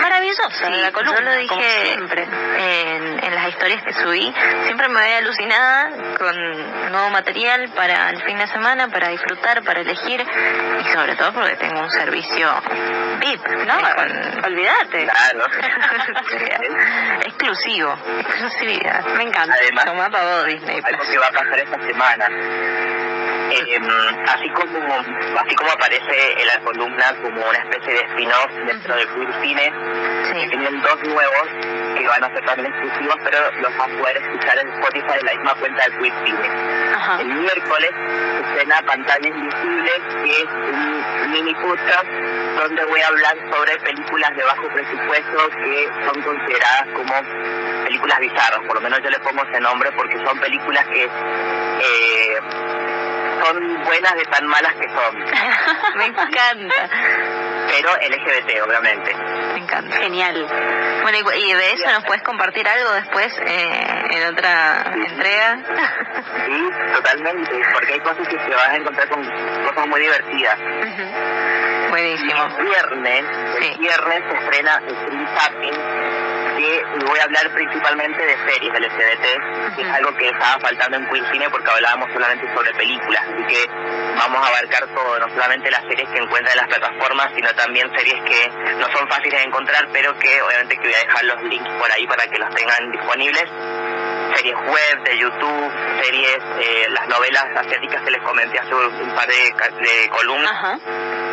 maravilloso 0.00 0.70
la 0.70 0.92
columna, 0.92 1.18
yo 1.18 1.24
lo 1.24 1.36
dije 1.36 1.86
siempre. 1.92 2.22
en, 2.22 3.34
las 3.34 3.48
historias 3.48 3.82
que 3.82 3.92
subí 3.94 4.32
siempre 4.64 4.88
me 4.88 5.00
voy 5.00 5.12
alucinada 5.12 5.90
con 6.18 6.92
nuevo 6.92 7.10
material 7.10 7.68
para 7.74 8.10
el 8.10 8.22
fin 8.22 8.38
de 8.38 8.46
semana 8.46 8.88
para 8.88 9.08
disfrutar 9.08 9.62
para 9.64 9.80
elegir 9.80 10.20
y 10.20 10.88
sobre 10.92 11.16
todo 11.16 11.32
porque 11.32 11.56
tengo 11.56 11.80
un 11.80 11.90
servicio 11.90 12.48
VIP 13.20 13.46
no 13.66 13.74
olvídate. 14.46 15.04
Claro. 15.04 15.46
Exclusivo 17.24 17.96
exclusividad. 18.20 19.04
Me 19.16 19.24
encanta. 19.24 19.54
Además 19.54 19.84
Toma 19.84 20.10
para 20.10 20.44
Disney. 20.44 20.80
algo 20.82 21.02
que 21.04 21.18
va 21.18 21.26
a 21.26 21.32
pasar 21.32 21.58
esta 21.58 21.86
semana 21.86 22.28
eh, 23.50 23.80
así 24.26 24.48
como 24.50 24.94
así 25.38 25.54
como 25.54 25.70
aparece 25.70 26.40
en 26.40 26.46
la 26.46 26.58
columna 26.60 27.04
como 27.22 27.48
una 27.48 27.58
especie 27.58 27.94
de 27.94 28.00
spin-off 28.00 28.50
dentro 28.66 28.96
del 28.96 29.08
Queer 29.08 29.34
Cine, 29.42 29.72
tienen 30.48 30.82
dos 30.82 31.02
nuevos 31.04 31.48
que 31.96 32.08
van 32.08 32.24
a 32.24 32.28
ser 32.34 32.44
también 32.44 32.72
exclusivos, 32.72 33.16
pero 33.24 33.38
los 33.60 33.76
van 33.76 33.92
a 33.92 33.98
poder 33.98 34.16
escuchar 34.16 34.58
en 34.58 34.68
Spotify 34.68 35.18
en 35.20 35.26
la 35.26 35.32
misma 35.34 35.54
cuenta 35.54 35.82
del 35.84 35.98
Queer 35.98 36.14
Cine. 36.24 36.48
El 37.20 37.26
miércoles 37.26 37.90
estrena 38.54 38.82
Pantalla 38.86 39.28
Invisible, 39.28 39.92
que 40.22 40.30
es 40.30 40.44
un 40.44 41.32
mini 41.32 41.54
podcast 41.54 42.06
donde 42.58 42.84
voy 42.84 43.00
a 43.00 43.08
hablar 43.08 43.36
sobre 43.50 43.78
películas 43.78 44.36
de 44.36 44.44
bajo 44.44 44.68
presupuesto 44.68 45.48
que 45.50 45.88
son 46.06 46.22
consideradas 46.22 46.86
como 46.94 47.14
películas 47.84 48.18
bizarras, 48.20 48.60
por 48.66 48.76
lo 48.76 48.80
menos 48.80 49.00
yo 49.02 49.10
le 49.10 49.18
pongo 49.20 49.42
ese 49.44 49.60
nombre 49.60 49.90
porque 49.92 50.16
son 50.24 50.38
películas 50.38 50.86
que 50.86 51.04
eh, 51.04 52.38
son 53.42 53.84
buenas 53.84 54.14
de 54.14 54.24
tan 54.24 54.46
malas 54.46 54.74
que 54.74 54.88
son. 54.88 55.18
Me 55.96 56.06
encanta. 56.06 56.88
Pero 57.68 57.90
LGBT, 57.96 58.62
obviamente. 58.66 59.14
Me 59.54 59.60
encanta. 59.60 59.96
Genial. 59.96 60.46
Bueno, 61.02 61.18
y 61.36 61.52
de 61.52 61.72
eso 61.72 61.90
nos 61.90 62.04
puedes 62.04 62.22
compartir 62.22 62.66
algo 62.68 62.92
después 62.92 63.32
eh, 63.46 64.04
en 64.10 64.32
otra 64.32 64.92
entrega. 64.94 65.58
Sí, 66.46 66.70
totalmente, 66.94 67.50
porque 67.72 67.94
hay 67.94 68.00
cosas 68.00 68.28
que 68.28 68.36
te 68.36 68.54
vas 68.54 68.68
a 68.68 68.76
encontrar 68.76 69.08
con 69.08 69.22
cosas 69.22 69.86
muy 69.86 70.00
divertidas. 70.00 70.58
Buenísimo. 71.90 72.48
El 72.58 72.64
viernes, 72.64 73.24
el 73.60 73.78
viernes 73.78 74.22
se 74.30 74.36
estrena 74.38 74.82
que 76.56 76.84
voy 77.04 77.18
a 77.18 77.24
hablar 77.24 77.52
principalmente 77.52 78.24
de 78.24 78.36
series 78.52 78.72
del 78.72 78.84
LGBT, 78.84 79.76
que 79.76 79.82
es 79.82 79.90
algo 79.90 80.14
que 80.16 80.28
estaba 80.28 80.58
faltando 80.60 80.96
en 80.96 81.06
Queen 81.08 81.24
Cine 81.32 81.50
porque 81.50 81.70
hablábamos 81.70 82.10
solamente 82.12 82.54
sobre 82.54 82.72
películas, 82.74 83.22
así 83.22 83.46
que 83.46 83.66
vamos 84.16 84.42
a 84.42 84.48
abarcar 84.48 84.86
todo, 84.94 85.18
no 85.18 85.28
solamente 85.28 85.70
las 85.70 85.82
series 85.82 86.08
que 86.10 86.18
encuentran 86.18 86.56
en 86.56 86.66
las 86.66 86.68
plataformas, 86.68 87.30
sino 87.34 87.52
también 87.54 87.90
series 87.96 88.22
que 88.22 88.48
no 88.78 88.86
son 88.96 89.08
fáciles 89.08 89.40
de 89.40 89.46
encontrar, 89.46 89.88
pero 89.92 90.18
que 90.18 90.42
obviamente 90.42 90.76
que 90.76 90.82
voy 90.82 90.94
a 90.94 91.06
dejar 91.06 91.24
los 91.24 91.42
links 91.44 91.70
por 91.78 91.90
ahí 91.90 92.06
para 92.06 92.26
que 92.26 92.38
los 92.38 92.54
tengan 92.54 92.92
disponibles 92.92 93.50
series 94.34 94.56
web, 94.56 95.02
de 95.04 95.18
YouTube, 95.18 95.72
series, 96.02 96.38
eh, 96.58 96.86
las 96.90 97.06
novelas 97.08 97.44
asiáticas 97.56 98.02
que 98.02 98.10
les 98.10 98.22
comenté 98.22 98.58
hace 98.58 98.74
un 98.74 99.14
par 99.14 99.28
de, 99.28 100.08
columnas. 100.10 100.80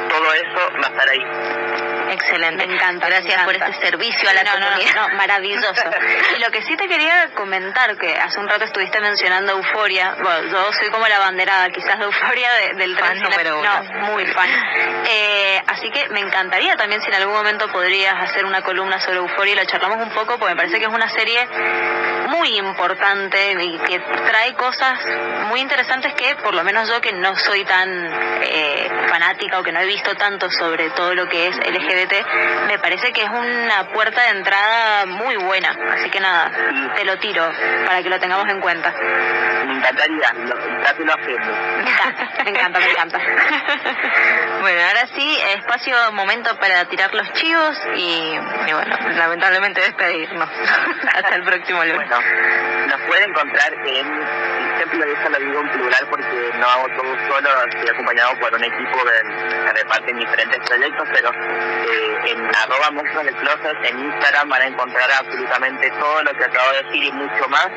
Todo 0.10 0.34
eso 0.34 0.60
va 0.82 0.88
a 0.88 0.92
estar 0.92 1.10
ahí. 1.10 1.91
Excelente. 2.12 2.68
Me 2.68 2.76
encanta. 2.76 3.08
Gracias 3.08 3.44
por 3.44 3.56
este 3.56 3.74
servicio 3.74 4.30
a 4.30 4.34
la 4.34 4.44
comunidad. 4.44 4.96
No, 4.96 5.16
maravilloso. 5.16 5.74
y 6.38 6.40
lo 6.40 6.52
que 6.52 6.62
sí 6.64 6.76
te 6.76 6.88
quería 6.88 7.30
comentar, 7.36 7.98
que 7.98 8.14
hace 8.14 8.40
un 8.40 8.50
rato 8.50 8.66
estuviste 8.66 9.00
mencionando 9.00 9.54
Euforia. 9.54 10.16
Bueno, 10.22 10.52
yo 10.52 10.74
soy 10.74 10.90
como 10.90 11.08
la 11.08 11.20
banderada 11.20 11.70
quizás 11.70 11.98
de 11.98 12.06
Euforia 12.06 12.52
del 12.76 12.98
fan 12.98 13.20
número 13.20 13.60
uno. 13.60 13.84
No, 13.84 14.12
muy 14.12 14.26
fan. 14.28 14.50
Eh, 15.10 15.62
así 15.68 15.90
que 15.90 16.10
me 16.10 16.20
encantaría 16.20 16.76
también 16.76 17.02
si 17.02 17.08
en 17.08 17.16
algún 17.16 17.34
momento 17.34 17.68
podrías 17.72 18.16
hacer 18.30 18.46
una 18.46 18.62
columna 18.62 19.00
sobre 19.00 19.18
Euforia 19.18 19.54
y 19.54 19.56
lo 19.56 19.66
charlamos 19.66 20.06
un 20.06 20.14
poco, 20.14 20.38
porque 20.38 20.54
me 20.54 20.58
parece 20.58 20.80
que 20.80 20.86
es 20.86 20.94
una 20.94 21.10
serie 21.10 21.48
muy 22.28 22.58
importante 22.58 23.58
y 23.62 23.78
que 23.80 24.00
trae 24.00 24.54
cosas 24.56 25.00
muy 25.48 25.60
interesantes 25.60 26.14
que 26.14 26.36
por 26.38 26.54
lo 26.54 26.64
menos 26.64 26.88
yo 26.88 27.02
que 27.02 27.12
no 27.12 27.36
soy 27.36 27.66
tan 27.66 27.90
eh, 28.42 28.90
fanática 29.10 29.60
o 29.60 29.64
que 29.64 29.72
no 29.72 29.82
he 29.82 29.86
visto 29.86 30.16
tanto 30.16 30.50
sobre 30.50 30.90
todo 30.92 31.14
lo 31.14 31.28
que 31.28 31.48
es 31.48 31.58
LGBT, 31.58 32.01
me 32.68 32.80
parece 32.80 33.12
que 33.12 33.24
es 33.24 33.30
una 33.30 33.88
puerta 33.94 34.22
de 34.22 34.30
entrada 34.30 35.06
muy 35.06 35.36
buena. 35.38 35.76
Así 35.94 36.10
que 36.10 36.20
nada, 36.20 36.52
te 36.96 37.06
lo 37.06 37.18
tiro 37.20 37.50
para 37.86 38.02
que 38.02 38.10
lo 38.10 38.20
tengamos 38.20 38.48
en 38.50 38.60
cuenta. 38.60 38.92
Me 38.92 39.74
encantaría, 39.78 40.34
lo, 40.34 40.56
Me 42.44 42.50
encanta, 42.50 42.80
me 42.80 42.92
encanta. 42.92 43.20
bueno, 44.62 44.82
ahora 44.88 45.08
sí, 45.16 45.38
espacio, 45.56 45.96
momento 46.14 46.56
para 46.58 46.86
tirar 46.86 47.14
los 47.14 47.32
chivos 47.34 47.78
y, 47.96 48.38
bueno, 48.72 48.96
lamentablemente 49.18 49.82
despedirnos. 49.82 50.50
Hasta 51.16 51.36
el 51.36 51.44
próximo 51.44 51.84
lunes 51.84 52.10
nos 52.92 53.02
puede 53.08 53.24
encontrar 53.24 53.74
en, 53.74 54.78
siempre 54.78 55.14
eso 55.14 55.30
lo 55.30 55.40
digo 55.40 55.62
en 55.62 55.70
plural 55.70 56.08
porque 56.10 56.52
no 56.60 56.68
hago 56.68 56.88
todo 56.98 57.16
solo, 57.28 57.50
estoy 57.68 57.90
acompañado 57.90 58.38
por 58.40 58.54
un 58.54 58.64
equipo 58.64 58.98
que, 59.06 59.72
reparte 59.72 60.14
diferentes 60.14 60.60
proyectos, 60.68 61.08
pero 61.14 61.32
eh, 61.82 62.32
en 62.32 62.56
arroba 62.56 62.92
monstruos 62.92 63.26
del 63.26 63.36
closet, 63.36 63.78
en 63.84 64.00
Instagram 64.00 64.50
van 64.50 64.62
a 64.62 64.66
encontrar 64.68 65.10
absolutamente 65.12 65.90
todo 65.92 66.24
lo 66.24 66.34
que 66.34 66.44
acabo 66.44 66.72
de 66.72 66.84
decir 66.84 67.04
y 67.04 67.12
mucho 67.12 67.48
más. 67.50 67.70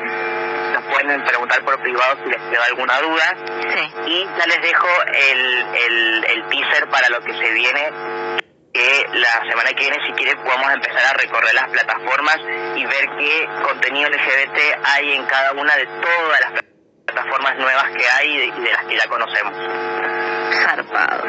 Nos 0.73 0.83
pueden 0.93 1.23
preguntar 1.23 1.63
por 1.63 1.79
privado 1.81 2.17
si 2.23 2.29
les 2.29 2.41
queda 2.49 2.65
alguna 2.65 2.99
duda. 3.01 3.35
Y 4.05 4.25
ya 4.37 4.45
les 4.45 4.61
dejo 4.61 4.87
el, 5.07 5.65
el, 5.75 6.25
el 6.25 6.49
teaser 6.49 6.89
para 6.89 7.09
lo 7.09 7.21
que 7.21 7.33
se 7.33 7.51
viene 7.51 7.91
que 8.75 9.07
la 9.13 9.49
semana 9.49 9.69
que 9.69 9.89
viene, 9.89 10.05
si 10.05 10.11
quiere, 10.13 10.35
podamos 10.35 10.69
empezar 10.73 11.05
a 11.05 11.13
recorrer 11.13 11.53
las 11.53 11.69
plataformas 11.69 12.37
y 12.75 12.85
ver 12.85 13.09
qué 13.17 13.47
contenido 13.63 14.09
LGBT 14.09 14.59
hay 14.83 15.13
en 15.13 15.25
cada 15.27 15.53
una 15.53 15.77
de 15.77 15.85
todas 15.85 16.41
las 16.41 16.51
plataformas 16.51 16.64
nuevas 17.57 17.85
que 17.91 18.07
hay 18.07 18.27
y 18.29 18.51
de, 18.51 18.71
las 18.71 18.85
que 18.85 18.97
ya 18.97 19.07
conocemos. 19.07 19.53
Zarpado. 20.51 21.23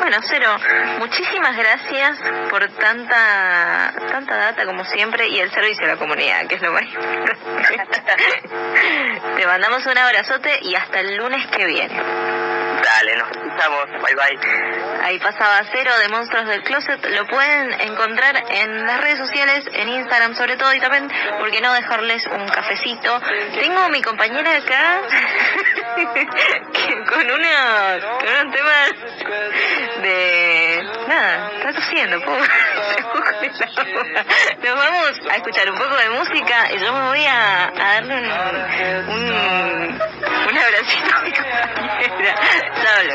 Bueno, 0.00 0.18
Cero, 0.28 0.56
muchísimas 0.98 1.56
gracias 1.56 2.18
por 2.50 2.68
tanta 2.68 3.92
tanta 4.10 4.36
data 4.36 4.66
como 4.66 4.84
siempre 4.84 5.28
y 5.28 5.38
el 5.38 5.50
servicio 5.50 5.84
a 5.86 5.88
la 5.90 5.96
comunidad, 5.96 6.46
que 6.46 6.56
es 6.56 6.62
lo 6.62 6.72
más 6.72 6.82
Te 9.36 9.46
mandamos 9.46 9.86
un 9.86 9.98
abrazote 9.98 10.58
y 10.62 10.74
hasta 10.74 11.00
el 11.00 11.16
lunes 11.16 11.46
que 11.48 11.66
viene. 11.66 11.94
Dale, 12.82 13.16
Bye 13.56 14.14
bye. 14.14 14.38
Ahí 15.04 15.18
pasaba 15.18 15.62
Cero 15.70 15.90
de 16.00 16.08
Monstruos 16.08 16.46
del 16.46 16.62
Closet. 16.62 17.04
Lo 17.10 17.26
pueden 17.26 17.72
encontrar 17.80 18.42
en 18.48 18.86
las 18.86 19.00
redes 19.00 19.18
sociales, 19.18 19.64
en 19.72 19.88
Instagram 19.88 20.34
sobre 20.34 20.56
todo, 20.56 20.72
y 20.74 20.80
también, 20.80 21.10
¿por 21.38 21.50
qué 21.50 21.60
no 21.60 21.72
dejarles 21.74 22.26
un 22.26 22.48
cafecito? 22.48 23.20
Tengo 23.60 23.78
a 23.78 23.88
mi 23.88 24.00
compañera 24.02 24.56
acá 24.56 25.00
con, 27.08 27.30
una, 27.30 28.00
con 28.18 28.46
un 28.46 28.52
tema 28.52 28.72
de... 30.02 30.82
Nada, 31.08 31.50
está 31.56 31.72
tosiendo, 31.72 32.18
Nos 34.62 34.76
vamos 34.76 35.12
a 35.30 35.36
escuchar 35.36 35.70
un 35.70 35.78
poco 35.78 35.96
de 35.96 36.10
música 36.10 36.72
y 36.72 36.78
yo 36.78 36.92
me 36.92 37.08
voy 37.08 37.24
a, 37.26 37.68
a 37.68 37.94
darle 37.94 38.16
un, 38.16 38.30
un, 39.08 39.98
Un 40.48 40.58
abracito 40.58 41.14
a 41.14 41.22
mi 41.22 41.32
compañera. 41.32 42.34
Solo. 42.82 43.12